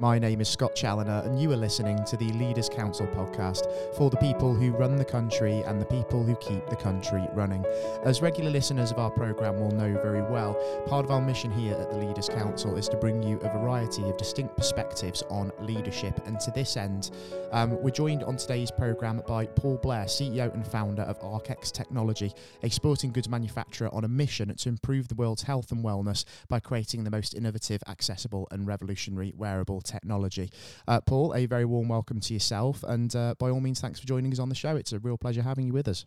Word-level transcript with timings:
My 0.00 0.16
name 0.16 0.40
is 0.40 0.48
Scott 0.48 0.76
Challoner, 0.76 1.22
and 1.24 1.42
you 1.42 1.50
are 1.50 1.56
listening 1.56 2.04
to 2.04 2.16
the 2.16 2.30
Leaders 2.34 2.68
Council 2.68 3.04
podcast 3.08 3.66
for 3.96 4.10
the 4.10 4.16
people 4.18 4.54
who 4.54 4.70
run 4.70 4.94
the 4.94 5.04
country 5.04 5.62
and 5.62 5.80
the 5.80 5.86
people 5.86 6.22
who 6.22 6.36
keep 6.36 6.64
the 6.68 6.76
country 6.76 7.26
running. 7.34 7.64
As 8.04 8.22
regular 8.22 8.48
listeners 8.48 8.92
of 8.92 9.00
our 9.00 9.10
programme 9.10 9.58
will 9.58 9.72
know 9.72 10.00
very 10.00 10.22
well, 10.22 10.54
part 10.86 11.04
of 11.04 11.10
our 11.10 11.20
mission 11.20 11.50
here 11.50 11.74
at 11.74 11.90
the 11.90 11.96
Leaders 11.98 12.28
Council 12.28 12.76
is 12.76 12.88
to 12.90 12.96
bring 12.96 13.24
you 13.24 13.38
a 13.38 13.58
variety 13.58 14.04
of 14.04 14.16
distinct 14.16 14.56
perspectives 14.56 15.24
on 15.30 15.50
leadership. 15.62 16.24
And 16.26 16.38
to 16.40 16.52
this 16.52 16.76
end, 16.76 17.10
um, 17.50 17.82
we're 17.82 17.90
joined 17.90 18.22
on 18.22 18.36
today's 18.36 18.70
programme 18.70 19.20
by 19.26 19.46
Paul 19.46 19.78
Blair, 19.78 20.04
CEO 20.04 20.54
and 20.54 20.64
founder 20.64 21.02
of 21.02 21.18
ArcX 21.22 21.72
Technology, 21.72 22.32
a 22.62 22.70
sporting 22.70 23.10
goods 23.10 23.28
manufacturer 23.28 23.92
on 23.92 24.04
a 24.04 24.08
mission 24.08 24.54
to 24.54 24.68
improve 24.68 25.08
the 25.08 25.16
world's 25.16 25.42
health 25.42 25.72
and 25.72 25.84
wellness 25.84 26.24
by 26.48 26.60
creating 26.60 27.02
the 27.02 27.10
most 27.10 27.34
innovative, 27.34 27.82
accessible, 27.88 28.46
and 28.52 28.64
revolutionary 28.64 29.32
wearable 29.36 29.80
technology. 29.88 30.50
Uh, 30.86 31.00
Paul, 31.00 31.34
a 31.34 31.46
very 31.46 31.64
warm 31.64 31.88
welcome 31.88 32.20
to 32.20 32.34
yourself, 32.34 32.84
and 32.84 33.14
uh, 33.16 33.34
by 33.38 33.50
all 33.50 33.60
means, 33.60 33.80
thanks 33.80 33.98
for 33.98 34.06
joining 34.06 34.32
us 34.32 34.38
on 34.38 34.48
the 34.48 34.54
show. 34.54 34.76
It's 34.76 34.92
a 34.92 34.98
real 34.98 35.18
pleasure 35.18 35.42
having 35.42 35.66
you 35.66 35.72
with 35.72 35.88
us. 35.88 36.04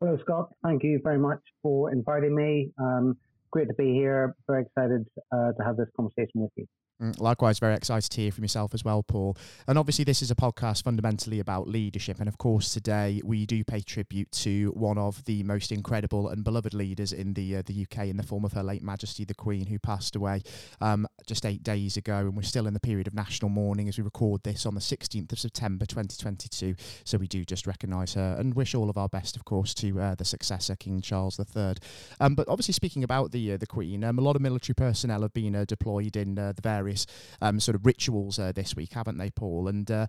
Hello, 0.00 0.18
Scott. 0.22 0.50
Thank 0.64 0.82
you 0.82 1.00
very 1.02 1.18
much 1.18 1.40
for 1.62 1.92
inviting 1.92 2.34
me. 2.34 2.70
Um, 2.78 3.16
great 3.50 3.68
to 3.68 3.74
be 3.74 3.92
here. 3.92 4.34
Very 4.48 4.62
excited 4.62 5.06
uh, 5.32 5.52
to 5.52 5.64
have 5.64 5.76
this 5.76 5.88
conversation 5.96 6.42
with 6.42 6.50
you. 6.56 6.66
Mm, 7.02 7.20
likewise, 7.20 7.58
very 7.58 7.74
excited 7.74 8.08
to 8.08 8.20
hear 8.20 8.30
from 8.30 8.44
yourself 8.44 8.72
as 8.72 8.84
well, 8.84 9.02
Paul. 9.02 9.36
And 9.66 9.76
obviously, 9.76 10.04
this 10.04 10.22
is 10.22 10.30
a 10.30 10.36
podcast 10.36 10.84
fundamentally 10.84 11.40
about 11.40 11.66
leadership. 11.66 12.20
And 12.20 12.28
of 12.28 12.38
course, 12.38 12.72
today 12.72 13.20
we 13.24 13.46
do 13.46 13.64
pay 13.64 13.80
tribute 13.80 14.30
to 14.32 14.70
one 14.76 14.96
of 14.96 15.24
the 15.24 15.42
most 15.42 15.72
incredible 15.72 16.28
and 16.28 16.44
beloved 16.44 16.72
leaders 16.72 17.12
in 17.12 17.34
the 17.34 17.56
uh, 17.56 17.62
the 17.66 17.82
UK, 17.82 18.06
in 18.06 18.16
the 18.16 18.22
form 18.22 18.44
of 18.44 18.52
Her 18.52 18.62
late 18.62 18.82
Majesty 18.82 19.24
the 19.24 19.34
Queen, 19.34 19.66
who 19.66 19.78
passed 19.80 20.14
away 20.14 20.42
um, 20.80 21.08
just 21.26 21.44
eight 21.44 21.64
days 21.64 21.96
ago. 21.96 22.18
And 22.18 22.36
we're 22.36 22.42
still 22.42 22.68
in 22.68 22.74
the 22.74 22.80
period 22.80 23.08
of 23.08 23.14
national 23.14 23.48
mourning 23.48 23.88
as 23.88 23.98
we 23.98 24.04
record 24.04 24.44
this 24.44 24.64
on 24.64 24.74
the 24.74 24.80
16th 24.80 25.32
of 25.32 25.38
September 25.40 25.86
2022. 25.86 26.76
So 27.02 27.18
we 27.18 27.26
do 27.26 27.44
just 27.44 27.66
recognise 27.66 28.14
her 28.14 28.36
and 28.38 28.54
wish 28.54 28.72
all 28.72 28.88
of 28.88 28.96
our 28.96 29.08
best, 29.08 29.34
of 29.34 29.44
course, 29.44 29.74
to 29.74 30.00
uh, 30.00 30.14
the 30.14 30.24
successor, 30.24 30.76
King 30.76 31.00
Charles 31.00 31.40
III. 31.40 31.74
Um, 32.20 32.36
but 32.36 32.48
obviously, 32.48 32.72
speaking 32.72 33.02
about 33.02 33.32
the 33.32 33.52
uh, 33.52 33.56
the 33.56 33.66
Queen, 33.66 34.04
um, 34.04 34.16
a 34.16 34.22
lot 34.22 34.36
of 34.36 34.42
military 34.42 34.74
personnel 34.74 35.22
have 35.22 35.34
been 35.34 35.56
uh, 35.56 35.64
deployed 35.64 36.14
in 36.14 36.38
uh, 36.38 36.52
the 36.52 36.62
various 36.62 36.84
various 36.94 37.06
um, 37.40 37.60
sort 37.60 37.74
of 37.74 37.86
rituals 37.86 38.38
uh, 38.38 38.52
this 38.52 38.76
week, 38.76 38.92
haven't 38.92 39.18
they, 39.18 39.30
Paul? 39.30 39.68
And 39.68 39.90
uh, 39.90 40.06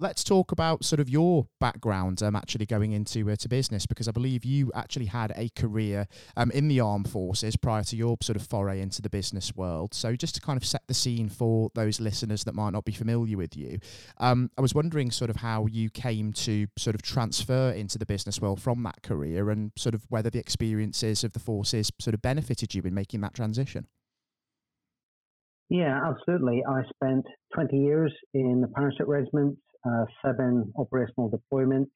let's 0.00 0.22
talk 0.22 0.52
about 0.52 0.84
sort 0.84 1.00
of 1.00 1.08
your 1.08 1.48
background 1.58 2.22
um, 2.22 2.36
actually 2.36 2.66
going 2.66 2.92
into 2.92 3.28
uh, 3.30 3.36
to 3.36 3.48
business 3.48 3.84
because 3.84 4.06
I 4.06 4.12
believe 4.12 4.44
you 4.44 4.70
actually 4.74 5.06
had 5.06 5.32
a 5.34 5.48
career 5.56 6.06
um, 6.36 6.50
in 6.52 6.68
the 6.68 6.80
armed 6.80 7.10
forces 7.10 7.56
prior 7.56 7.82
to 7.84 7.96
your 7.96 8.16
sort 8.22 8.36
of 8.36 8.46
foray 8.46 8.80
into 8.80 9.02
the 9.02 9.10
business 9.10 9.56
world. 9.56 9.94
So 9.94 10.14
just 10.14 10.34
to 10.36 10.40
kind 10.40 10.56
of 10.56 10.64
set 10.64 10.82
the 10.86 10.94
scene 10.94 11.28
for 11.28 11.70
those 11.74 12.00
listeners 12.00 12.44
that 12.44 12.54
might 12.54 12.70
not 12.70 12.84
be 12.84 12.92
familiar 12.92 13.36
with 13.36 13.56
you, 13.56 13.78
um, 14.18 14.50
I 14.56 14.60
was 14.60 14.74
wondering 14.74 15.10
sort 15.10 15.30
of 15.30 15.36
how 15.36 15.66
you 15.66 15.90
came 15.90 16.32
to 16.44 16.66
sort 16.76 16.94
of 16.94 17.02
transfer 17.02 17.70
into 17.70 17.98
the 17.98 18.06
business 18.06 18.40
world 18.40 18.60
from 18.60 18.82
that 18.84 19.02
career 19.02 19.50
and 19.50 19.72
sort 19.76 19.94
of 19.94 20.04
whether 20.10 20.30
the 20.30 20.38
experiences 20.38 21.24
of 21.24 21.32
the 21.32 21.40
forces 21.40 21.90
sort 21.98 22.14
of 22.14 22.22
benefited 22.22 22.74
you 22.74 22.82
in 22.82 22.94
making 22.94 23.20
that 23.22 23.34
transition. 23.34 23.86
Yeah, 25.70 26.00
absolutely. 26.08 26.62
I 26.68 26.82
spent 26.94 27.26
20 27.54 27.76
years 27.76 28.12
in 28.32 28.60
the 28.62 28.68
parachute 28.68 29.06
regiment, 29.06 29.58
uh, 29.86 30.04
seven 30.24 30.72
operational 30.78 31.30
deployments 31.30 31.90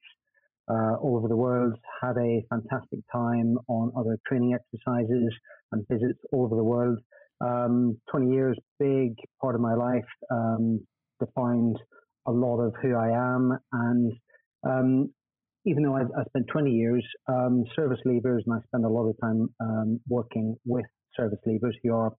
uh, 0.69 0.95
all 1.01 1.17
over 1.17 1.27
the 1.27 1.35
world, 1.35 1.73
had 2.01 2.15
a 2.17 2.43
fantastic 2.49 2.99
time 3.11 3.57
on 3.67 3.91
other 3.97 4.17
training 4.27 4.53
exercises 4.53 5.33
and 5.71 5.85
visits 5.89 6.19
all 6.31 6.45
over 6.45 6.55
the 6.55 6.63
world. 6.63 6.99
Um, 7.41 7.97
20 8.11 8.31
years, 8.31 8.57
big 8.79 9.15
part 9.41 9.55
of 9.55 9.61
my 9.61 9.73
life, 9.73 10.05
um, 10.31 10.79
defined 11.19 11.77
a 12.27 12.31
lot 12.31 12.61
of 12.61 12.73
who 12.81 12.95
I 12.95 13.09
am. 13.09 13.57
And 13.71 14.13
um, 14.63 15.13
even 15.65 15.83
though 15.83 15.95
I, 15.95 16.01
I, 16.01 16.23
spent 16.29 16.45
20 16.51 16.71
years, 16.71 17.03
um, 17.27 17.63
service 17.75 17.99
leavers, 18.05 18.41
and 18.45 18.53
I 18.53 18.59
spend 18.67 18.85
a 18.85 18.89
lot 18.89 19.09
of 19.09 19.15
time 19.19 19.49
um, 19.59 19.99
working 20.07 20.55
with 20.65 20.85
service 21.17 21.39
leavers 21.47 21.73
who 21.83 21.93
are 21.93 22.13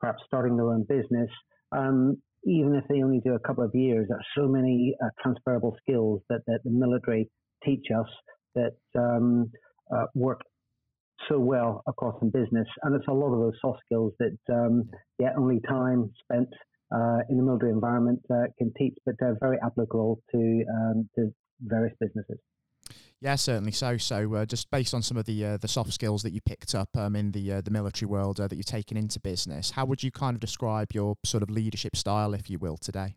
perhaps 0.00 0.22
starting 0.26 0.56
their 0.56 0.70
own 0.70 0.84
business, 0.88 1.30
um, 1.72 2.16
even 2.44 2.74
if 2.74 2.84
they 2.88 3.02
only 3.02 3.20
do 3.20 3.34
a 3.34 3.38
couple 3.40 3.64
of 3.64 3.74
years, 3.74 4.06
there 4.08 4.18
are 4.18 4.30
so 4.36 4.48
many 4.48 4.94
uh, 5.02 5.08
transferable 5.22 5.76
skills 5.82 6.22
that, 6.28 6.40
that 6.46 6.60
the 6.64 6.70
military 6.70 7.28
teach 7.64 7.86
us 7.96 8.06
that 8.54 8.76
um, 8.98 9.50
uh, 9.94 10.04
work 10.14 10.40
so 11.28 11.38
well 11.38 11.82
across 11.86 12.14
in 12.22 12.30
business. 12.30 12.66
And 12.82 12.94
it's 12.94 13.08
a 13.08 13.12
lot 13.12 13.32
of 13.32 13.40
those 13.40 13.54
soft 13.60 13.80
skills 13.84 14.12
that, 14.18 14.38
um, 14.52 14.88
yeah, 15.18 15.30
only 15.36 15.60
time 15.68 16.10
spent 16.22 16.48
uh, 16.94 17.18
in 17.28 17.36
the 17.36 17.42
military 17.42 17.72
environment 17.72 18.20
uh, 18.30 18.44
can 18.56 18.72
teach, 18.78 18.94
but 19.04 19.14
they're 19.18 19.36
very 19.40 19.58
applicable 19.64 20.20
to, 20.32 20.64
um, 20.72 21.08
to 21.16 21.32
various 21.60 21.94
businesses. 22.00 22.38
Yeah, 23.20 23.34
certainly 23.34 23.72
so. 23.72 23.96
So, 23.96 24.32
uh, 24.34 24.46
just 24.46 24.70
based 24.70 24.94
on 24.94 25.02
some 25.02 25.16
of 25.16 25.24
the 25.24 25.44
uh, 25.44 25.56
the 25.56 25.66
soft 25.66 25.92
skills 25.92 26.22
that 26.22 26.32
you 26.32 26.40
picked 26.40 26.74
up 26.74 26.90
um, 26.96 27.16
in 27.16 27.32
the 27.32 27.54
uh, 27.54 27.60
the 27.60 27.70
military 27.70 28.08
world 28.08 28.38
uh, 28.38 28.46
that 28.46 28.54
you've 28.54 28.66
taken 28.66 28.96
into 28.96 29.18
business, 29.18 29.72
how 29.72 29.84
would 29.86 30.04
you 30.04 30.12
kind 30.12 30.36
of 30.36 30.40
describe 30.40 30.92
your 30.92 31.16
sort 31.24 31.42
of 31.42 31.50
leadership 31.50 31.96
style, 31.96 32.32
if 32.32 32.48
you 32.48 32.58
will, 32.58 32.76
today? 32.76 33.16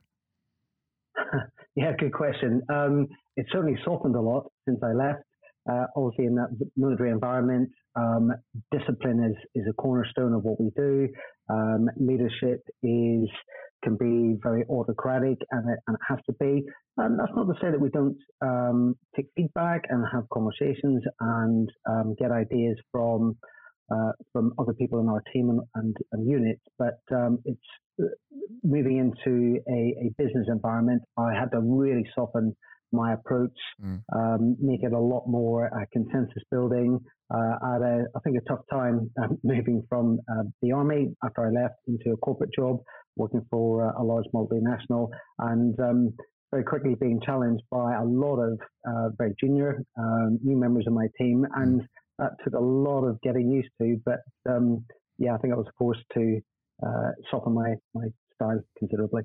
yeah, 1.75 1.91
good 1.99 2.13
question. 2.13 2.63
Um, 2.69 3.07
it's 3.35 3.51
certainly 3.51 3.77
softened 3.85 4.15
a 4.15 4.21
lot 4.21 4.51
since 4.67 4.79
I 4.83 4.93
left. 4.93 5.21
Uh, 5.69 5.85
obviously, 5.95 6.25
in 6.25 6.33
that 6.33 6.49
military 6.75 7.11
environment, 7.11 7.69
um, 7.95 8.31
discipline 8.71 9.23
is 9.23 9.61
is 9.61 9.67
a 9.69 9.73
cornerstone 9.73 10.33
of 10.33 10.43
what 10.43 10.59
we 10.59 10.71
do. 10.75 11.09
Um, 11.47 11.89
leadership 11.97 12.63
is 12.81 13.29
can 13.83 13.97
be 13.97 14.37
very 14.41 14.63
autocratic, 14.69 15.37
and 15.51 15.69
it, 15.69 15.79
and 15.87 15.95
it 15.95 16.01
has 16.07 16.19
to 16.27 16.33
be. 16.33 16.63
And 16.97 17.19
that's 17.19 17.31
not 17.35 17.45
to 17.45 17.53
say 17.61 17.71
that 17.71 17.79
we 17.79 17.89
don't 17.89 18.17
um, 18.41 18.95
take 19.15 19.27
feedback 19.35 19.83
and 19.89 20.05
have 20.11 20.23
conversations 20.29 21.03
and 21.19 21.69
um, 21.89 22.15
get 22.19 22.31
ideas 22.31 22.77
from 22.91 23.37
uh, 23.91 24.11
from 24.31 24.53
other 24.57 24.73
people 24.73 24.99
in 24.99 25.09
our 25.09 25.21
team 25.33 25.49
and, 25.49 25.61
and, 25.75 25.97
and 26.13 26.29
units, 26.29 26.61
but 26.79 26.99
um, 27.11 27.39
it's 27.43 27.59
uh, 28.01 28.05
moving 28.63 28.97
into 28.97 29.59
a, 29.67 29.95
a, 30.05 30.11
business 30.17 30.47
environment. 30.47 31.01
I 31.17 31.33
had 31.33 31.51
to 31.51 31.59
really 31.59 32.05
soften 32.15 32.55
my 32.91 33.13
approach, 33.13 33.57
mm. 33.83 34.01
um, 34.13 34.55
make 34.59 34.83
it 34.83 34.93
a 34.93 34.99
lot 34.99 35.23
more 35.27 35.67
uh, 35.67 35.85
consensus 35.91 36.43
building. 36.51 36.99
Uh, 37.33 37.55
I 37.63 37.73
had, 37.73 37.81
a, 37.81 38.03
I 38.15 38.19
think, 38.19 38.37
a 38.37 38.49
tough 38.49 38.61
time 38.71 39.09
uh, 39.21 39.27
moving 39.43 39.83
from 39.89 40.19
uh, 40.29 40.43
the 40.61 40.71
army 40.71 41.15
after 41.23 41.45
I 41.45 41.49
left 41.49 41.75
into 41.87 42.11
a 42.11 42.17
corporate 42.17 42.51
job, 42.57 42.79
working 43.15 43.45
for 43.49 43.87
uh, 43.87 44.01
a 44.01 44.03
large 44.03 44.25
multinational, 44.33 45.09
and 45.39 45.79
um, 45.79 46.13
very 46.51 46.63
quickly 46.63 46.95
being 46.99 47.21
challenged 47.25 47.63
by 47.71 47.95
a 47.95 48.03
lot 48.03 48.37
of 48.37 48.59
uh, 48.87 49.09
very 49.17 49.33
junior 49.39 49.81
um, 49.97 50.39
new 50.43 50.57
members 50.57 50.85
of 50.87 50.93
my 50.93 51.07
team, 51.17 51.45
mm. 51.49 51.61
and 51.61 51.81
that 52.19 52.31
took 52.43 52.53
a 52.53 52.59
lot 52.59 53.05
of 53.05 53.19
getting 53.21 53.49
used 53.49 53.71
to. 53.81 53.97
But 54.05 54.19
um, 54.49 54.85
yeah, 55.17 55.33
I 55.33 55.37
think 55.37 55.53
I 55.53 55.57
was 55.57 55.67
forced 55.77 56.03
to 56.15 56.39
soften 57.29 57.53
my 57.53 57.75
my 57.93 58.07
considerably. 58.77 59.23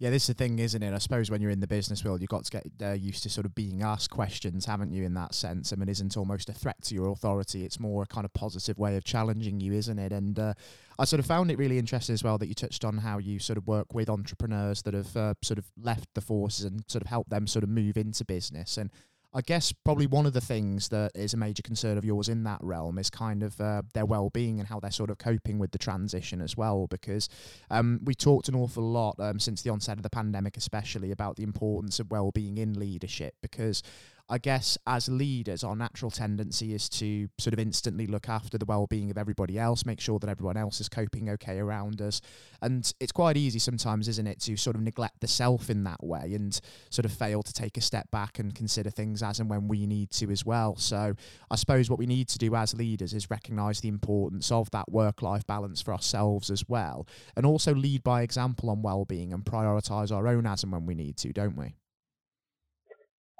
Yeah, 0.00 0.08
this 0.08 0.22
is 0.22 0.28
the 0.28 0.34
thing, 0.34 0.58
isn't 0.58 0.82
it? 0.82 0.94
I 0.94 0.98
suppose 0.98 1.30
when 1.30 1.42
you're 1.42 1.50
in 1.50 1.60
the 1.60 1.66
business 1.66 2.02
world, 2.02 2.22
you've 2.22 2.30
got 2.30 2.46
to 2.46 2.50
get 2.50 2.66
uh, 2.82 2.92
used 2.92 3.22
to 3.24 3.28
sort 3.28 3.44
of 3.44 3.54
being 3.54 3.82
asked 3.82 4.08
questions, 4.08 4.64
haven't 4.64 4.92
you, 4.92 5.04
in 5.04 5.12
that 5.12 5.34
sense? 5.34 5.74
I 5.74 5.76
mean, 5.76 5.90
isn't 5.90 6.16
almost 6.16 6.48
a 6.48 6.54
threat 6.54 6.80
to 6.84 6.94
your 6.94 7.08
authority. 7.08 7.66
It's 7.66 7.78
more 7.78 8.04
a 8.04 8.06
kind 8.06 8.24
of 8.24 8.32
positive 8.32 8.78
way 8.78 8.96
of 8.96 9.04
challenging 9.04 9.60
you, 9.60 9.74
isn't 9.74 9.98
it? 9.98 10.10
And 10.10 10.38
uh, 10.38 10.54
I 10.98 11.04
sort 11.04 11.20
of 11.20 11.26
found 11.26 11.50
it 11.50 11.58
really 11.58 11.78
interesting 11.78 12.14
as 12.14 12.24
well 12.24 12.38
that 12.38 12.46
you 12.46 12.54
touched 12.54 12.82
on 12.82 12.96
how 12.96 13.18
you 13.18 13.38
sort 13.38 13.58
of 13.58 13.66
work 13.66 13.92
with 13.92 14.08
entrepreneurs 14.08 14.80
that 14.82 14.94
have 14.94 15.14
uh, 15.14 15.34
sort 15.42 15.58
of 15.58 15.66
left 15.76 16.08
the 16.14 16.22
forces 16.22 16.64
and 16.64 16.82
sort 16.88 17.02
of 17.02 17.08
help 17.08 17.28
them 17.28 17.46
sort 17.46 17.62
of 17.62 17.68
move 17.68 17.98
into 17.98 18.24
business. 18.24 18.78
And 18.78 18.90
I 19.32 19.42
guess 19.42 19.72
probably 19.72 20.08
one 20.08 20.26
of 20.26 20.32
the 20.32 20.40
things 20.40 20.88
that 20.88 21.12
is 21.14 21.34
a 21.34 21.36
major 21.36 21.62
concern 21.62 21.96
of 21.96 22.04
yours 22.04 22.28
in 22.28 22.42
that 22.44 22.58
realm 22.62 22.98
is 22.98 23.10
kind 23.10 23.44
of 23.44 23.60
uh, 23.60 23.82
their 23.94 24.04
well-being 24.04 24.58
and 24.58 24.68
how 24.68 24.80
they're 24.80 24.90
sort 24.90 25.08
of 25.08 25.18
coping 25.18 25.60
with 25.60 25.70
the 25.70 25.78
transition 25.78 26.40
as 26.40 26.56
well. 26.56 26.88
Because 26.88 27.28
um, 27.70 28.00
we 28.02 28.14
talked 28.14 28.48
an 28.48 28.56
awful 28.56 28.82
lot 28.82 29.14
um, 29.20 29.38
since 29.38 29.62
the 29.62 29.70
onset 29.70 29.98
of 29.98 30.02
the 30.02 30.10
pandemic, 30.10 30.56
especially 30.56 31.12
about 31.12 31.36
the 31.36 31.44
importance 31.44 32.00
of 32.00 32.10
well-being 32.10 32.58
in 32.58 32.78
leadership. 32.78 33.34
Because 33.40 33.84
I 34.32 34.38
guess 34.38 34.78
as 34.86 35.08
leaders, 35.08 35.64
our 35.64 35.74
natural 35.74 36.12
tendency 36.12 36.72
is 36.72 36.88
to 36.90 37.28
sort 37.36 37.52
of 37.52 37.58
instantly 37.58 38.06
look 38.06 38.28
after 38.28 38.58
the 38.58 38.64
well-being 38.64 39.10
of 39.10 39.18
everybody 39.18 39.58
else, 39.58 39.84
make 39.84 40.00
sure 40.00 40.20
that 40.20 40.30
everyone 40.30 40.56
else 40.56 40.80
is 40.80 40.88
coping 40.88 41.28
okay 41.30 41.58
around 41.58 42.00
us, 42.00 42.20
and 42.62 42.92
it's 43.00 43.10
quite 43.10 43.36
easy 43.36 43.58
sometimes, 43.58 44.06
isn't 44.06 44.28
it, 44.28 44.40
to 44.42 44.56
sort 44.56 44.76
of 44.76 44.82
neglect 44.82 45.20
the 45.20 45.26
self 45.26 45.68
in 45.68 45.82
that 45.82 46.04
way 46.04 46.32
and 46.32 46.60
sort 46.90 47.06
of 47.06 47.12
fail 47.12 47.42
to 47.42 47.52
take 47.52 47.76
a 47.76 47.80
step 47.80 48.08
back 48.12 48.38
and 48.38 48.54
consider 48.54 48.88
things 48.88 49.20
as 49.20 49.40
and 49.40 49.50
when 49.50 49.66
we 49.66 49.84
need 49.84 50.10
to 50.10 50.30
as 50.30 50.46
well. 50.46 50.76
So 50.76 51.16
I 51.50 51.56
suppose 51.56 51.90
what 51.90 51.98
we 51.98 52.06
need 52.06 52.28
to 52.28 52.38
do 52.38 52.54
as 52.54 52.72
leaders 52.72 53.12
is 53.12 53.30
recognise 53.30 53.80
the 53.80 53.88
importance 53.88 54.52
of 54.52 54.70
that 54.70 54.92
work-life 54.92 55.44
balance 55.48 55.82
for 55.82 55.92
ourselves 55.92 56.50
as 56.50 56.68
well, 56.68 57.04
and 57.34 57.44
also 57.44 57.74
lead 57.74 58.04
by 58.04 58.22
example 58.22 58.70
on 58.70 58.80
well-being 58.80 59.32
and 59.32 59.44
prioritise 59.44 60.12
our 60.12 60.28
own 60.28 60.46
as 60.46 60.62
and 60.62 60.70
when 60.70 60.86
we 60.86 60.94
need 60.94 61.16
to, 61.16 61.32
don't 61.32 61.56
we? 61.56 61.74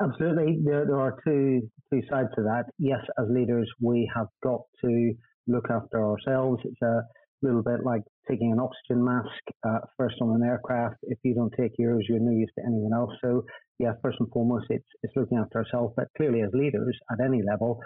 Absolutely. 0.03 0.59
There, 0.65 0.87
there 0.87 0.99
are 0.99 1.17
two, 1.25 1.69
two 1.93 2.01
sides 2.11 2.29
to 2.37 2.43
that. 2.43 2.65
Yes, 2.79 3.01
as 3.19 3.27
leaders, 3.29 3.71
we 3.81 4.11
have 4.15 4.29
got 4.43 4.63
to 4.85 5.13
look 5.47 5.67
after 5.71 6.05
ourselves. 6.05 6.61
It's 6.65 6.83
a, 6.83 7.03
little 7.43 7.63
bit 7.63 7.85
like 7.85 8.03
taking 8.29 8.53
an 8.53 8.59
oxygen 8.61 9.05
mask 9.05 9.29
uh, 9.67 9.79
first 9.97 10.17
on 10.21 10.41
an 10.41 10.47
aircraft. 10.47 10.97
If 11.05 11.19
you 11.23 11.35
don't 11.35 11.53
take 11.59 11.73
yours, 11.79 12.05
you're 12.09 12.21
no 12.21 12.33
use 12.33 12.51
to 12.59 12.65
anyone 12.67 12.93
else. 12.95 13.11
So, 13.23 13.45
yeah, 13.79 13.93
first 14.03 14.19
and 14.21 14.29
foremost, 14.31 14.67
it's, 14.69 14.85
it's 15.03 15.13
looking 15.17 15.39
after 15.39 15.59
ourselves. 15.59 15.95
But 15.97 16.09
clearly, 16.17 16.43
as 16.43 16.51
leaders 16.53 16.99
at 17.11 17.25
any 17.25 17.43
level, 17.43 17.81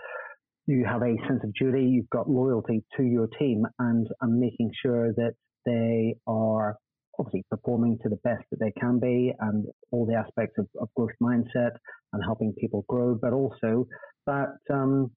you 0.67 0.85
have 0.85 1.03
a 1.03 1.15
sense 1.29 1.41
of 1.45 1.53
duty, 1.55 1.85
you've 1.85 2.11
got 2.11 2.29
loyalty 2.29 2.83
to 2.97 3.03
your 3.05 3.29
team, 3.39 3.65
and, 3.79 4.09
and 4.21 4.41
making 4.41 4.71
sure 4.83 5.13
that 5.13 5.35
they 5.67 6.17
are 6.27 6.77
obviously 7.19 7.45
performing 7.51 7.99
to 8.03 8.09
the 8.09 8.19
best 8.25 8.43
that 8.51 8.59
they 8.59 8.73
can 8.81 8.99
be 8.99 9.33
and 9.41 9.67
all 9.93 10.05
the 10.05 10.15
aspects 10.15 10.57
of, 10.59 10.67
of 10.81 10.89
growth 10.97 11.11
mindset 11.23 11.71
and 12.15 12.23
helping 12.25 12.53
people 12.59 12.85
grow, 12.89 13.15
but 13.15 13.33
also 13.33 13.87
that 14.27 14.57
um, 14.73 15.11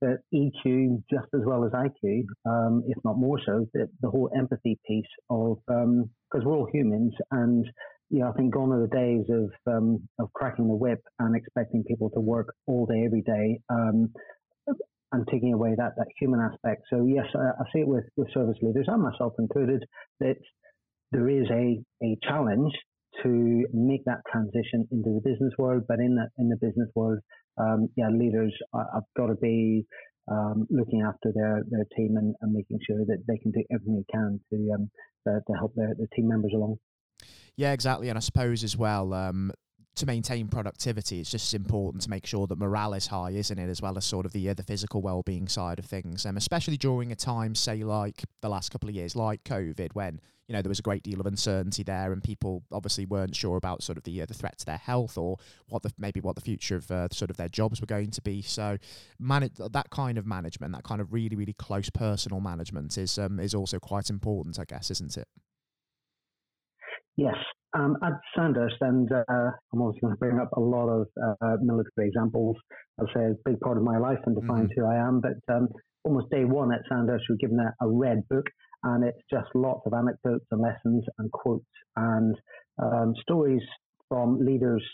that 0.00 0.18
EQ 0.32 1.02
just 1.10 1.26
as 1.34 1.40
well 1.44 1.64
as 1.64 1.72
IQ, 1.72 2.24
um, 2.46 2.84
if 2.86 2.96
not 3.04 3.16
more 3.16 3.40
so, 3.44 3.66
the, 3.74 3.88
the 4.00 4.10
whole 4.10 4.30
empathy 4.36 4.78
piece 4.86 5.04
of 5.30 5.58
because 5.66 5.84
um, 5.84 6.44
we're 6.44 6.56
all 6.56 6.68
humans 6.72 7.12
and 7.30 7.66
you 8.10 8.20
know, 8.20 8.30
I 8.30 8.32
think 8.32 8.54
gone 8.54 8.72
are 8.72 8.80
the 8.80 8.88
days 8.88 9.26
of 9.28 9.50
um, 9.72 10.08
of 10.18 10.32
cracking 10.32 10.68
the 10.68 10.74
whip 10.74 11.02
and 11.18 11.36
expecting 11.36 11.84
people 11.84 12.10
to 12.10 12.20
work 12.20 12.54
all 12.66 12.86
day 12.86 13.02
every 13.04 13.22
day 13.22 13.60
um, 13.68 14.10
and 15.12 15.28
taking 15.30 15.52
away 15.52 15.74
that 15.76 15.92
that 15.96 16.06
human 16.18 16.40
aspect. 16.40 16.84
So 16.90 17.04
yes, 17.06 17.26
I, 17.34 17.60
I 17.60 17.64
see 17.72 17.80
it 17.80 17.88
with 17.88 18.04
with 18.16 18.32
service 18.32 18.56
leaders 18.62 18.86
and 18.88 19.02
myself 19.02 19.34
included 19.38 19.84
that 20.20 20.36
there 21.12 21.28
is 21.28 21.46
a 21.50 21.82
a 22.02 22.18
challenge 22.22 22.72
to 23.22 23.66
make 23.72 24.04
that 24.04 24.20
transition 24.30 24.86
into 24.90 25.10
the 25.14 25.20
business 25.24 25.52
world, 25.58 25.84
but 25.88 25.98
in 25.98 26.16
that 26.16 26.28
in 26.38 26.48
the 26.48 26.56
business 26.56 26.88
world, 26.94 27.18
um, 27.58 27.88
yeah, 27.96 28.08
leaders 28.10 28.54
have 28.74 29.04
got 29.16 29.26
to 29.26 29.34
be 29.34 29.84
um, 30.30 30.66
looking 30.70 31.02
after 31.02 31.32
their, 31.34 31.62
their 31.70 31.86
team 31.96 32.16
and, 32.16 32.34
and, 32.42 32.52
making 32.52 32.78
sure 32.86 32.98
that 33.06 33.22
they 33.26 33.38
can 33.38 33.50
do 33.50 33.64
everything 33.72 33.96
they 33.96 34.12
can 34.12 34.38
to 34.52 34.72
um, 34.74 34.90
to, 35.26 35.40
to 35.46 35.58
help 35.58 35.74
their, 35.74 35.94
their 35.96 36.08
team 36.14 36.28
members 36.28 36.52
along. 36.54 36.76
Yeah, 37.56 37.72
exactly. 37.72 38.08
And 38.08 38.16
I 38.16 38.20
suppose 38.20 38.62
as 38.62 38.76
well, 38.76 39.12
um, 39.12 39.52
to 39.98 40.06
maintain 40.06 40.48
productivity, 40.48 41.20
it's 41.20 41.30
just 41.30 41.54
important 41.54 42.02
to 42.02 42.10
make 42.10 42.26
sure 42.26 42.46
that 42.46 42.58
morale 42.58 42.94
is 42.94 43.08
high, 43.08 43.30
isn't 43.30 43.58
it? 43.58 43.68
As 43.68 43.82
well 43.82 43.96
as 43.98 44.04
sort 44.04 44.26
of 44.26 44.32
the 44.32 44.48
uh, 44.48 44.54
the 44.54 44.62
physical 44.62 45.02
well 45.02 45.22
being 45.22 45.48
side 45.48 45.78
of 45.78 45.84
things, 45.84 46.24
um, 46.24 46.36
especially 46.36 46.76
during 46.76 47.12
a 47.12 47.16
time, 47.16 47.54
say 47.54 47.82
like 47.84 48.24
the 48.40 48.48
last 48.48 48.70
couple 48.70 48.88
of 48.88 48.94
years, 48.94 49.16
like 49.16 49.44
COVID, 49.44 49.94
when 49.94 50.20
you 50.46 50.54
know 50.54 50.62
there 50.62 50.68
was 50.68 50.78
a 50.78 50.82
great 50.82 51.02
deal 51.02 51.20
of 51.20 51.26
uncertainty 51.26 51.82
there, 51.82 52.12
and 52.12 52.22
people 52.22 52.62
obviously 52.72 53.06
weren't 53.06 53.34
sure 53.34 53.56
about 53.56 53.82
sort 53.82 53.98
of 53.98 54.04
the 54.04 54.22
uh, 54.22 54.26
the 54.26 54.34
threat 54.34 54.58
to 54.58 54.66
their 54.66 54.78
health 54.78 55.18
or 55.18 55.36
what 55.68 55.82
the 55.82 55.92
maybe 55.98 56.20
what 56.20 56.36
the 56.36 56.42
future 56.42 56.76
of 56.76 56.90
uh, 56.90 57.08
sort 57.10 57.30
of 57.30 57.36
their 57.36 57.48
jobs 57.48 57.80
were 57.80 57.86
going 57.86 58.10
to 58.12 58.22
be. 58.22 58.40
So, 58.40 58.78
manage 59.18 59.54
that 59.56 59.90
kind 59.90 60.16
of 60.16 60.26
management, 60.26 60.72
that 60.74 60.84
kind 60.84 61.00
of 61.00 61.12
really 61.12 61.36
really 61.36 61.54
close 61.54 61.90
personal 61.90 62.40
management 62.40 62.96
is 62.96 63.18
um, 63.18 63.40
is 63.40 63.54
also 63.54 63.78
quite 63.78 64.10
important, 64.10 64.58
I 64.58 64.64
guess, 64.64 64.90
isn't 64.90 65.16
it? 65.16 65.28
Yes, 67.16 67.34
um, 67.74 67.96
at 68.02 68.12
Sandhurst, 68.36 68.76
and 68.80 69.10
uh, 69.12 69.22
I'm 69.28 69.82
obviously 69.82 70.00
going 70.02 70.14
to 70.14 70.18
bring 70.18 70.38
up 70.38 70.50
a 70.56 70.60
lot 70.60 70.88
of 70.88 71.06
uh, 71.22 71.56
military 71.60 72.08
examples. 72.08 72.56
I'll 72.98 73.08
say 73.14 73.24
a 73.24 73.34
big 73.44 73.60
part 73.60 73.76
of 73.76 73.82
my 73.82 73.98
life 73.98 74.18
and 74.26 74.40
defines 74.40 74.70
mm-hmm. 74.70 74.80
who 74.80 74.86
I 74.86 74.96
am. 74.96 75.20
But 75.20 75.54
um, 75.54 75.68
almost 76.04 76.30
day 76.30 76.44
one 76.44 76.72
at 76.72 76.80
Sandhurst, 76.88 77.24
we 77.28 77.34
are 77.34 77.38
given 77.38 77.58
a, 77.60 77.84
a, 77.84 77.88
red 77.88 78.22
book, 78.28 78.46
and 78.84 79.04
it's 79.04 79.20
just 79.30 79.48
lots 79.54 79.82
of 79.86 79.92
anecdotes 79.92 80.46
and 80.50 80.60
lessons 80.60 81.04
and 81.18 81.30
quotes 81.32 81.64
and 81.96 82.34
um, 82.82 83.14
stories 83.22 83.62
from 84.08 84.38
leaders 84.44 84.84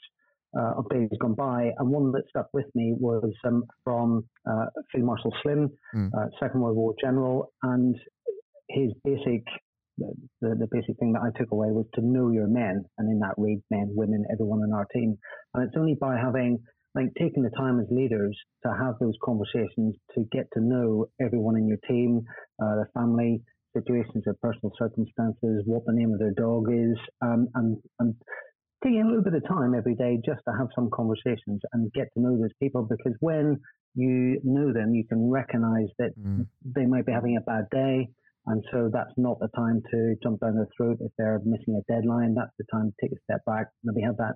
uh, 0.59 0.75
of 0.79 0.89
days 0.91 1.09
gone 1.21 1.35
by. 1.35 1.71
And 1.79 1.91
one 1.91 2.13
that 2.13 2.25
stuck 2.29 2.49
with 2.53 2.67
me 2.75 2.95
was 2.99 3.33
um, 3.47 3.65
from 3.85 4.25
uh, 4.49 4.67
Field 4.93 5.07
Marshal 5.07 5.33
Slim, 5.43 5.71
mm. 5.95 6.11
Uh, 6.17 6.27
Second 6.41 6.61
World 6.61 6.77
War 6.77 6.95
general, 7.01 7.53
and 7.63 7.97
his 8.69 8.91
basic 9.05 9.45
the, 9.99 10.15
the, 10.41 10.69
basic 10.71 10.99
thing 10.99 11.13
that 11.13 11.23
I 11.23 11.37
took 11.39 11.53
away 11.53 11.69
was 11.71 11.87
to 11.95 12.01
know 12.01 12.31
your 12.31 12.49
men, 12.49 12.85
and 12.99 13.11
in 13.11 13.21
that 13.21 13.35
read 13.37 13.63
men, 13.71 13.89
women, 13.95 14.25
everyone 14.33 14.63
in 14.65 14.73
our 14.73 14.87
team. 14.93 15.17
And 15.55 15.65
it's 15.65 15.77
only 15.77 15.97
by 16.01 16.17
having, 16.17 16.59
like, 16.95 17.09
taking 17.19 17.43
the 17.43 17.51
time 17.57 17.81
as 17.81 17.87
leaders 17.91 18.37
to 18.65 18.73
have 18.73 18.95
those 19.01 19.15
conversations 19.23 19.95
to 20.15 20.25
get 20.33 20.47
to 20.55 20.61
know 20.61 21.07
everyone 21.21 21.57
in 21.57 21.69
your 21.69 21.79
team, 21.89 22.23
uh, 22.63 22.77
their 22.77 22.91
family, 22.95 23.43
situations, 23.77 24.25
their 24.25 24.37
personal 24.43 24.73
circumstances, 24.79 25.63
what 25.67 25.85
the 25.87 25.93
name 25.93 26.13
of 26.13 26.19
their 26.19 26.35
dog 26.35 26.65
is, 26.73 26.97
um, 27.23 27.49
and 27.55 27.77
and 27.99 28.15
taking 28.83 29.03
a 29.03 29.07
little 29.07 29.23
bit 29.23 29.35
of 29.35 29.47
time 29.49 29.75
every 29.75 29.95
day 29.95 30.21
just 30.25 30.41
to 30.47 30.55
have 30.57 30.69
some 30.75 30.91
conversations 30.93 31.61
and 31.73 31.93
get 31.93 32.07
to 32.15 32.21
know 32.21 32.37
those 32.39 32.53
people 32.61 32.87
because 32.89 33.15
when 33.21 33.59
you 33.95 34.41
know 34.45 34.73
them, 34.73 34.95
you 34.95 35.05
can 35.09 35.31
recognize 35.31 35.89
that 35.99 36.11
mm. 36.21 36.47
they 36.65 36.85
might 36.85 37.07
be 37.07 37.13
having 37.13 37.37
a 37.37 37.41
bad 37.41 37.65
day 37.71 38.09
and 38.47 38.63
so 38.73 38.91
that's 38.93 39.13
not 39.17 39.39
the 39.41 39.49
time 39.57 39.83
to 39.91 40.15
jump 40.23 40.41
down 40.41 40.57
their 40.57 40.69
throat 40.77 40.99
if 41.01 41.13
they're 41.17 41.41
missing 41.45 41.81
a 41.81 41.93
deadline. 41.93 42.35
That's 42.35 42.53
the 42.59 42.65
time 42.73 42.91
to 42.91 42.95
take 43.01 43.13
a 43.17 43.23
step 43.25 43.41
back, 43.47 43.69
maybe 43.83 44.03
have 44.03 44.19
that 44.19 44.35